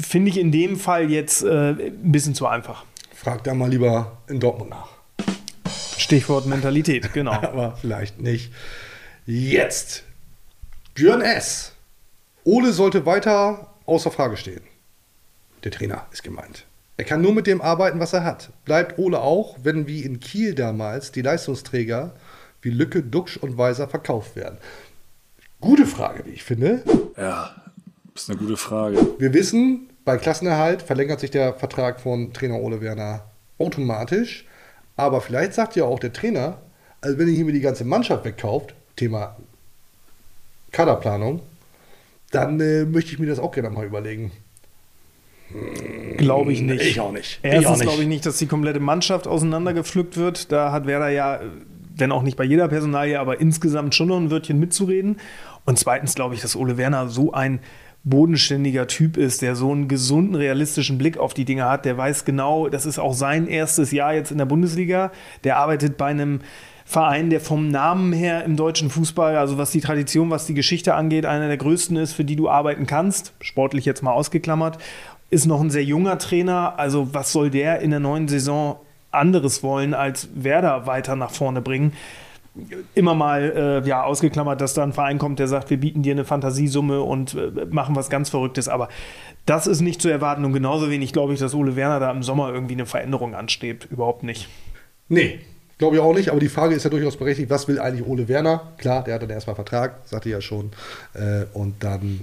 [0.00, 2.84] finde ich in dem Fall jetzt äh, ein bisschen zu einfach.
[3.14, 4.88] Frag da mal lieber in Dortmund nach.
[5.96, 7.32] Stichwort Mentalität, genau.
[7.42, 8.52] Aber vielleicht nicht.
[9.26, 10.04] Jetzt.
[10.94, 11.72] Björn S.
[12.44, 14.62] Ole sollte weiter außer Frage stehen.
[15.64, 16.64] Der Trainer ist gemeint.
[16.96, 18.50] Er kann nur mit dem arbeiten, was er hat.
[18.64, 22.14] Bleibt Ole auch, wenn wie in Kiel damals die Leistungsträger
[22.60, 24.58] wie Lücke, Duxch und Weiser verkauft werden?
[25.60, 26.82] Gute Frage, wie ich finde.
[27.16, 27.54] Ja,
[28.18, 28.98] das ist eine gute Frage.
[29.18, 33.22] Wir wissen, bei Klassenerhalt verlängert sich der Vertrag von Trainer Ole Werner
[33.58, 34.44] automatisch.
[34.96, 36.58] Aber vielleicht sagt ja auch der Trainer,
[37.00, 39.36] also wenn ihr hier mir die ganze Mannschaft wegkauft, Thema
[40.72, 41.42] Kaderplanung,
[42.32, 44.32] dann äh, möchte ich mir das auch gerne mal überlegen.
[46.16, 46.82] Glaube ich nicht.
[46.82, 47.38] Ich auch nicht.
[47.42, 50.50] Erstens glaube ich nicht, dass die komplette Mannschaft auseinandergepflückt wird.
[50.50, 51.40] Da hat Werder ja,
[51.94, 55.20] wenn auch nicht bei jeder Personalie, aber insgesamt schon noch ein Wörtchen mitzureden.
[55.64, 57.60] Und zweitens glaube ich, dass Ole Werner so ein
[58.08, 62.24] bodenständiger Typ ist, der so einen gesunden, realistischen Blick auf die Dinge hat, der weiß
[62.24, 65.12] genau, das ist auch sein erstes Jahr jetzt in der Bundesliga.
[65.44, 66.40] Der arbeitet bei einem
[66.84, 70.94] Verein, der vom Namen her im deutschen Fußball, also was die Tradition, was die Geschichte
[70.94, 74.78] angeht, einer der größten ist, für die du arbeiten kannst, sportlich jetzt mal ausgeklammert,
[75.28, 76.78] ist noch ein sehr junger Trainer.
[76.78, 78.76] Also was soll der in der neuen Saison
[79.10, 81.92] anderes wollen, als Werder weiter nach vorne bringen?
[82.94, 86.12] Immer mal äh, ja, ausgeklammert, dass da ein Verein kommt, der sagt, wir bieten dir
[86.12, 88.68] eine Fantasiesumme und äh, machen was ganz Verrücktes.
[88.68, 88.88] Aber
[89.46, 92.22] das ist nicht zu erwarten und genauso wenig glaube ich, dass Ole Werner da im
[92.22, 93.86] Sommer irgendwie eine Veränderung ansteht.
[93.90, 94.48] Überhaupt nicht.
[95.08, 95.40] Nee,
[95.78, 96.30] glaube ich auch nicht.
[96.30, 98.72] Aber die Frage ist ja durchaus berechtigt, was will eigentlich Ole Werner?
[98.78, 100.72] Klar, der hat dann erstmal Vertrag, sagte ja schon.
[101.14, 102.20] Äh, und dann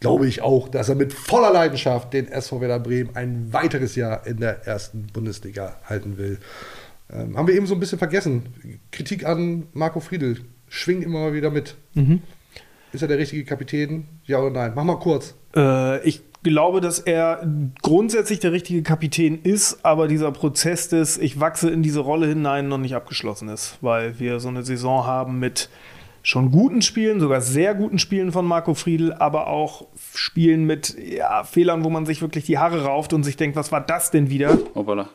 [0.00, 4.26] glaube ich auch, dass er mit voller Leidenschaft den SV Werder Bremen ein weiteres Jahr
[4.26, 6.38] in der ersten Bundesliga halten will.
[7.12, 8.78] Ähm, haben wir eben so ein bisschen vergessen.
[8.90, 10.38] Kritik an Marco Friedl
[10.68, 11.76] schwingt immer mal wieder mit.
[11.94, 12.22] Mhm.
[12.92, 14.06] Ist er der richtige Kapitän?
[14.24, 14.72] Ja oder nein?
[14.74, 15.34] Mach mal kurz.
[15.54, 17.46] Äh, ich glaube, dass er
[17.82, 22.68] grundsätzlich der richtige Kapitän ist, aber dieser Prozess des Ich wachse in diese Rolle hinein
[22.68, 25.68] noch nicht abgeschlossen ist, weil wir so eine Saison haben mit
[26.22, 31.44] schon guten Spielen, sogar sehr guten Spielen von Marco Friedl, aber auch Spielen mit ja,
[31.44, 34.30] Fehlern, wo man sich wirklich die Haare rauft und sich denkt, was war das denn
[34.30, 34.58] wieder?
[34.74, 35.08] Hoppala.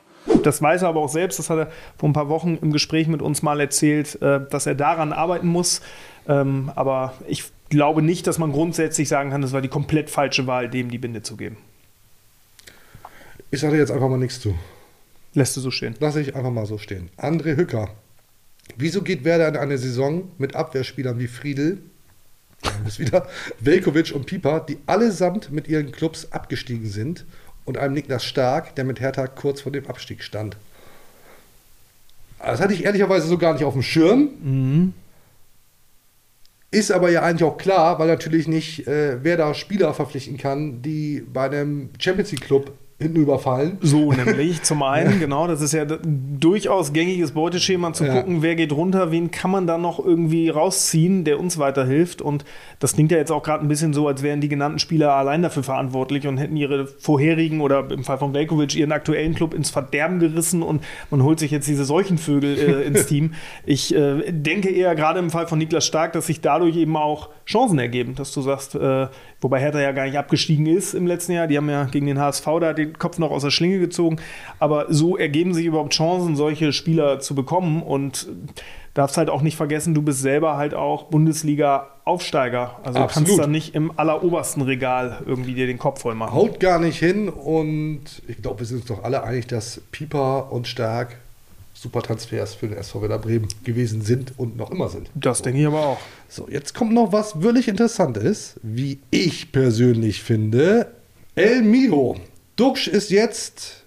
[0.43, 3.07] Das weiß er aber auch selbst, das hat er vor ein paar Wochen im Gespräch
[3.07, 5.81] mit uns mal erzählt, äh, dass er daran arbeiten muss.
[6.27, 10.47] Ähm, aber ich glaube nicht, dass man grundsätzlich sagen kann, das war die komplett falsche
[10.47, 11.57] Wahl, dem die Binde zu geben.
[13.51, 14.55] Ich sage jetzt einfach mal nichts zu.
[15.33, 15.95] Lässt du so stehen.
[15.99, 17.09] Lass ich einfach mal so stehen.
[17.17, 17.89] André Hücker.
[18.77, 21.79] Wieso geht Werder in eine Saison mit Abwehrspielern wie Friedel,
[22.83, 23.27] bis wieder,
[23.59, 27.25] Velkovic und Pieper, die allesamt mit ihren Clubs abgestiegen sind
[27.65, 30.57] und einem Niklas Stark, der mit Hertha kurz vor dem Abstieg stand.
[32.39, 34.29] Das hatte ich ehrlicherweise so gar nicht auf dem Schirm.
[34.41, 34.93] Mhm.
[36.71, 40.81] Ist aber ja eigentlich auch klar, weil natürlich nicht äh, wer da Spieler verpflichten kann,
[40.81, 43.77] die bei einem Champions League Club hinten überfallen.
[43.81, 48.13] So nämlich, zum einen, genau, das ist ja durchaus gängiges Beuteschema, zu ja.
[48.13, 52.21] gucken, wer geht runter, wen kann man da noch irgendwie rausziehen, der uns weiterhilft.
[52.21, 52.45] Und
[52.79, 55.41] das klingt ja jetzt auch gerade ein bisschen so, als wären die genannten Spieler allein
[55.41, 59.71] dafür verantwortlich und hätten ihre vorherigen oder im Fall von Velkovic ihren aktuellen Club ins
[59.71, 60.81] Verderben gerissen und
[61.11, 63.33] man holt sich jetzt diese Seuchenvögel äh, ins Team.
[63.65, 67.29] Ich äh, denke eher gerade im Fall von Niklas Stark, dass sich dadurch eben auch
[67.45, 69.07] Chancen ergeben, dass du sagst, äh,
[69.41, 72.19] wobei Hertha ja gar nicht abgestiegen ist im letzten Jahr, die haben ja gegen den
[72.19, 74.17] HSV da den Kopf noch aus der Schlinge gezogen,
[74.59, 77.83] aber so ergeben sich überhaupt Chancen, solche Spieler zu bekommen.
[77.83, 78.27] Und
[78.95, 82.79] darfst halt auch nicht vergessen, du bist selber halt auch Bundesliga-Aufsteiger.
[82.83, 86.33] Also du kannst dann nicht im allerobersten Regal irgendwie dir den Kopf voll machen.
[86.33, 87.29] Haut gar nicht hin.
[87.29, 91.17] Und ich glaube, wir sind uns doch alle einig, dass Pieper und Stark
[91.85, 95.09] super Transfers für den SV Werder Bremen gewesen sind und noch immer sind.
[95.13, 95.97] Das denke ich aber auch.
[96.27, 100.87] So, jetzt kommt noch was wirklich Interessantes, wie ich persönlich finde.
[101.35, 102.15] El Miro.
[102.55, 103.83] Duxch ist jetzt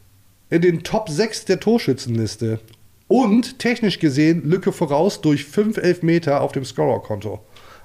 [0.48, 2.60] in den Top 6 der Torschützenliste.
[3.08, 7.40] Und technisch gesehen Lücke voraus durch 5 Elfmeter auf dem Scorerkonto.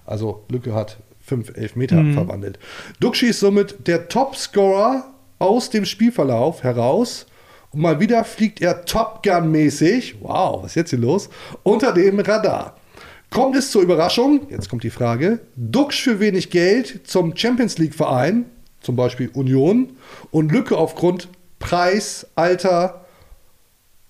[0.06, 2.14] Also Lücke hat 5 Elfmeter Mhm.
[2.14, 2.60] verwandelt.
[3.00, 5.06] Duxi ist somit der Topscorer
[5.40, 7.26] aus dem Spielverlauf heraus.
[7.74, 11.30] Und mal wieder fliegt er Top Gun-mäßig, wow, was ist jetzt hier los,
[11.64, 12.78] unter dem Radar.
[13.32, 18.46] Kommt es zur Überraschung, jetzt kommt die Frage, Dux für wenig Geld zum Champions League-Verein,
[18.80, 19.94] zum Beispiel Union,
[20.30, 23.06] und Lücke aufgrund Preis, Alter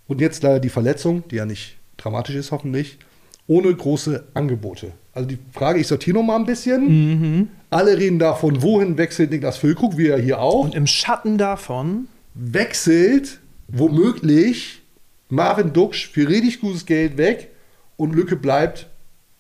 [0.07, 2.99] und jetzt leider die Verletzung, die ja nicht dramatisch ist hoffentlich,
[3.47, 4.91] ohne große Angebote.
[5.14, 7.49] Also die Frage, ich sortiere noch mal ein bisschen.
[7.70, 10.66] Alle reden davon, wohin wechselt Niklas Füllkrug, wie er hier auch.
[10.66, 14.82] Und im Schatten davon wechselt womöglich
[15.30, 17.49] Marvin Duksch für richtig gutes Geld weg
[17.97, 18.88] und Lücke bleibt,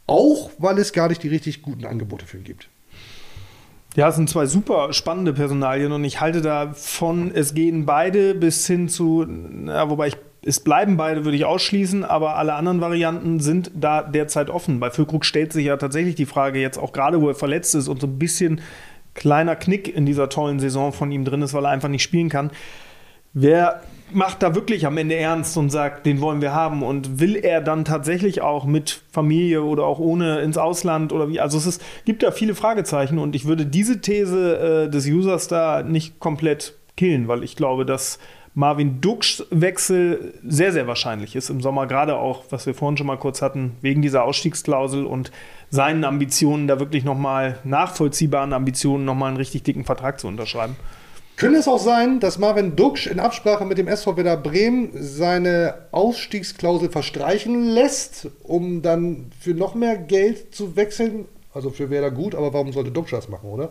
[0.07, 2.69] auch weil es gar nicht die richtig guten Angebote für ihn gibt.
[3.95, 8.65] Ja, es sind zwei super spannende Personalien und ich halte davon, es gehen beide bis
[8.65, 13.39] hin zu, na, wobei ich, es bleiben beide, würde ich ausschließen, aber alle anderen Varianten
[13.39, 14.79] sind da derzeit offen.
[14.79, 17.87] Bei Füllkrug stellt sich ja tatsächlich die Frage jetzt auch gerade, wo er verletzt ist
[17.87, 18.61] und so ein bisschen
[19.13, 22.29] kleiner Knick in dieser tollen Saison von ihm drin ist, weil er einfach nicht spielen
[22.29, 22.49] kann.
[23.33, 23.83] Wer
[24.13, 26.83] macht da wirklich am Ende ernst und sagt, den wollen wir haben?
[26.83, 31.39] Und will er dann tatsächlich auch mit Familie oder auch ohne ins Ausland oder wie?
[31.39, 35.47] Also es ist, gibt da viele Fragezeichen und ich würde diese These äh, des Users
[35.47, 38.19] da nicht komplett killen, weil ich glaube, dass
[38.55, 43.07] Marvin Dukschs Wechsel sehr, sehr wahrscheinlich ist im Sommer, gerade auch, was wir vorhin schon
[43.07, 45.31] mal kurz hatten, wegen dieser Ausstiegsklausel und
[45.71, 50.75] seinen Ambitionen, da wirklich nochmal nachvollziehbaren Ambitionen, nochmal einen richtig dicken Vertrag zu unterschreiben.
[51.35, 55.73] Könnte es auch sein, dass Marvin Duksch in Absprache mit dem SV Werder Bremen seine
[55.91, 61.25] Ausstiegsklausel verstreichen lässt, um dann für noch mehr Geld zu wechseln?
[61.53, 63.69] Also für Werder gut, aber warum sollte Duksch das machen, oder?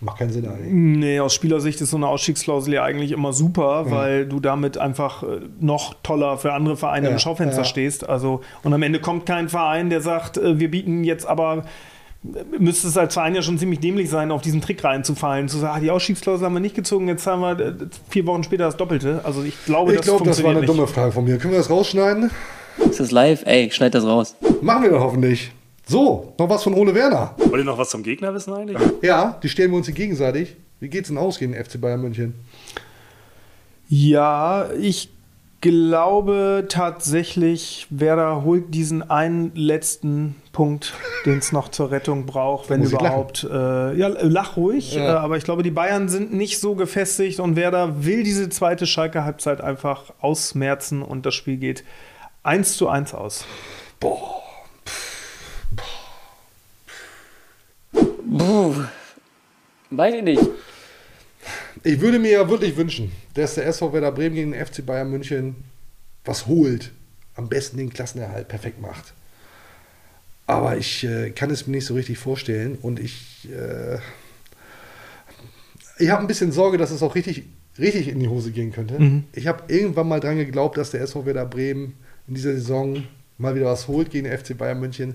[0.00, 0.72] Macht keinen Sinn eigentlich.
[0.72, 3.90] Nee, aus Spielersicht ist so eine Ausstiegsklausel ja eigentlich immer super, Ja.
[3.92, 7.64] weil du damit einfach äh, noch toller für andere Vereine Ja, im Schaufenster ja.
[7.64, 8.08] stehst.
[8.08, 11.64] Also, und am Ende kommt kein Verein, der sagt, äh, wir bieten jetzt aber
[12.58, 15.74] müsste es als Verein ja schon ziemlich dämlich sein, auf diesen Trick reinzufallen, zu sagen,
[15.76, 17.74] ah, die Ausstiegsklausel haben wir nicht gezogen, jetzt haben wir äh,
[18.10, 19.20] vier Wochen später das Doppelte.
[19.24, 20.68] Also ich glaube, Ich das glaube, das war eine nicht.
[20.68, 21.38] dumme Frage von mir.
[21.38, 22.30] Können wir das rausschneiden?
[22.88, 23.42] Ist das live?
[23.44, 24.36] Ey, schneid das raus.
[24.60, 25.50] Machen wir doch hoffentlich.
[25.86, 27.34] So, noch was von Ole Werner.
[27.38, 28.78] Wollt ihr noch was zum Gegner wissen eigentlich?
[29.02, 30.54] Ja, die stellen wir uns hier gegenseitig.
[30.78, 32.34] Wie geht's denn aus gegen den FC Bayern München?
[33.88, 35.10] Ja, ich
[35.62, 40.92] glaube tatsächlich, Werder holt diesen einen letzten Punkt,
[41.24, 43.44] den es noch zur Rettung braucht, wenn überhaupt.
[43.50, 45.14] Äh, ja, lach ruhig, Ja.
[45.14, 48.86] äh, aber ich glaube, die Bayern sind nicht so gefestigt und Werder will diese zweite
[48.86, 51.84] Schalke-Halbzeit einfach ausmerzen und das Spiel geht
[52.42, 53.46] 1 zu 1 aus.
[54.00, 54.42] Boah.
[58.38, 58.74] Puh.
[59.90, 60.42] Weiß ich nicht.
[61.84, 65.10] Ich würde mir ja wirklich wünschen, dass der SV Werder Bremen gegen den FC Bayern
[65.10, 65.56] München
[66.24, 66.92] was holt.
[67.34, 69.14] Am besten den Klassenerhalt perfekt macht.
[70.46, 73.98] Aber ich äh, kann es mir nicht so richtig vorstellen und ich, äh,
[75.98, 77.44] ich habe ein bisschen Sorge, dass es auch richtig,
[77.78, 78.98] richtig in die Hose gehen könnte.
[78.98, 79.24] Mhm.
[79.32, 81.94] Ich habe irgendwann mal dran geglaubt, dass der SV Werder Bremen
[82.28, 83.04] in dieser Saison
[83.38, 85.14] mal wieder was holt gegen den FC Bayern München.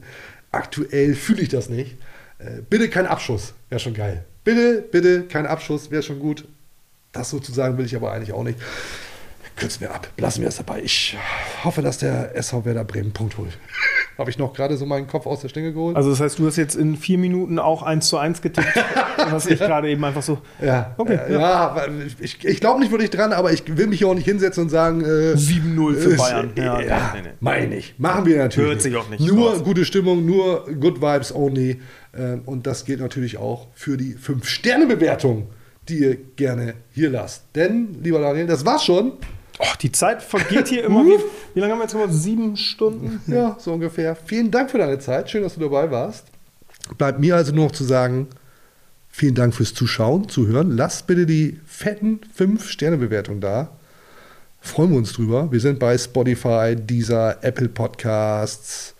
[0.51, 1.97] Aktuell fühle ich das nicht.
[2.39, 4.25] Äh, bitte kein Abschuss, wäre schon geil.
[4.43, 6.45] Bitte, bitte kein Abschuss, wäre schon gut.
[7.17, 8.59] Das sozusagen will ich aber eigentlich auch nicht.
[9.55, 10.81] Kürzen wir ab, lassen wir es dabei.
[10.83, 11.17] Ich
[11.63, 13.57] hoffe, dass der SV Werder Bremen Punkt holt.
[14.19, 15.95] Habe ich noch gerade so meinen Kopf aus der Schlinge geholt?
[15.95, 18.67] Also das heißt, du hast jetzt in vier Minuten auch 1 zu 1 getippt,
[19.31, 20.39] was ich gerade eben einfach so...
[20.61, 21.75] Ja, Okay, äh, ja.
[21.75, 24.63] weil ich, ich glaube nicht wirklich dran, aber ich will mich hier auch nicht hinsetzen
[24.63, 25.01] und sagen.
[25.01, 26.51] Äh, 7-0 für äh, Bayern.
[26.55, 27.95] Ja, Ja, nee, nee, meine ich.
[27.97, 28.69] Machen wir natürlich.
[28.69, 29.63] Hört sich auch nicht Nur raus.
[29.63, 31.81] gute Stimmung, nur good vibes only.
[32.15, 35.47] Ähm, und das gilt natürlich auch für die 5-Sterne-Bewertung,
[35.89, 37.43] die ihr gerne hier lasst.
[37.55, 39.13] Denn, lieber Daniel, das war's schon.
[39.59, 41.03] Oh, die Zeit vergeht hier immer.
[41.05, 41.17] Wie,
[41.53, 42.13] wie lange haben wir jetzt gemacht?
[42.13, 43.21] Sieben Stunden?
[43.27, 44.15] Ja, so ungefähr.
[44.15, 45.29] Vielen Dank für deine Zeit.
[45.29, 46.25] Schön, dass du dabei warst.
[46.97, 48.27] Bleibt mir also nur noch zu sagen,
[49.09, 50.71] vielen Dank fürs Zuschauen, Zuhören.
[50.71, 53.71] Lasst bitte die fetten 5-Sterne-Bewertung da.
[54.59, 55.51] Freuen wir uns drüber.
[55.51, 58.95] Wir sind bei Spotify, Deezer, Apple Podcasts,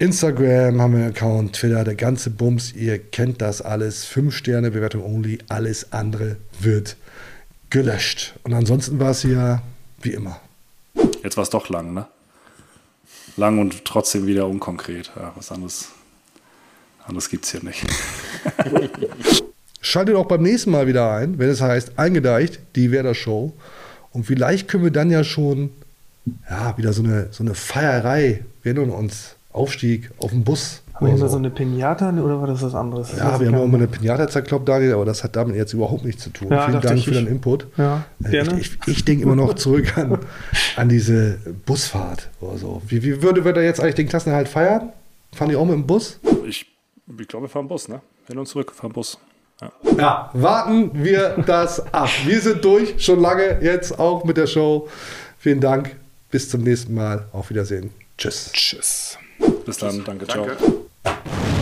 [0.00, 2.72] Instagram haben wir einen Account, Twitter, der ganze Bums.
[2.72, 4.06] Ihr kennt das alles.
[4.06, 5.40] 5-Sterne-Bewertung only.
[5.48, 6.96] Alles andere wird
[7.68, 8.32] gelöscht.
[8.42, 9.60] Und ansonsten war es ja
[10.00, 10.40] wie immer.
[11.22, 12.06] Jetzt war es doch lang, ne?
[13.36, 15.12] Lang und trotzdem wieder unkonkret.
[15.14, 15.90] Ja, was anderes,
[17.04, 17.84] anderes gibt es hier nicht.
[19.82, 23.52] Schaltet auch beim nächsten Mal wieder ein, wenn es heißt, eingedeicht, die Werder Show.
[24.12, 25.68] Und vielleicht können wir dann ja schon
[26.48, 28.46] ja, wieder so eine, so eine Feierei.
[28.62, 30.82] Wir erinnern uns, Aufstieg auf dem Bus.
[30.94, 33.10] Haben wir Also- immer so eine Pinata oder war das was anderes?
[33.16, 36.04] Ja, wir haben auch mal eine Pinata zerkloppt, Daniel, aber das hat damit jetzt überhaupt
[36.04, 36.48] nichts zu tun.
[36.50, 37.04] Ja, Vielen Dank ich.
[37.06, 37.66] für deinen Input.
[37.78, 38.60] Ja, Äh, gerne.
[38.60, 40.18] Ich, ich, ich denke immer noch zurück an,
[40.76, 42.82] an diese Busfahrt oder so.
[42.86, 44.90] Wie, wie würde wir da jetzt eigentlich den Klassenerhalt feiern?
[45.32, 46.18] Fahren die auch mit dem Bus?
[46.46, 46.66] Ich,
[47.18, 48.00] ich glaube, wir fahren Bus, ne?
[48.26, 49.18] Hin und zurück, fahren Bus.
[49.60, 49.72] Ja.
[49.98, 52.08] Ja, warten wir das ab.
[52.24, 54.88] Wir sind durch, schon lange jetzt auch mit der Show.
[55.38, 55.96] Vielen Dank.
[56.30, 57.24] Bis zum nächsten Mal.
[57.32, 57.90] Auf Wiedersehen.
[58.16, 58.50] Tschüss.
[58.52, 59.18] Tschüss.
[59.64, 60.04] Bis dann.
[60.04, 60.26] Danke.
[60.26, 60.56] Danke.
[60.56, 61.59] Ciao.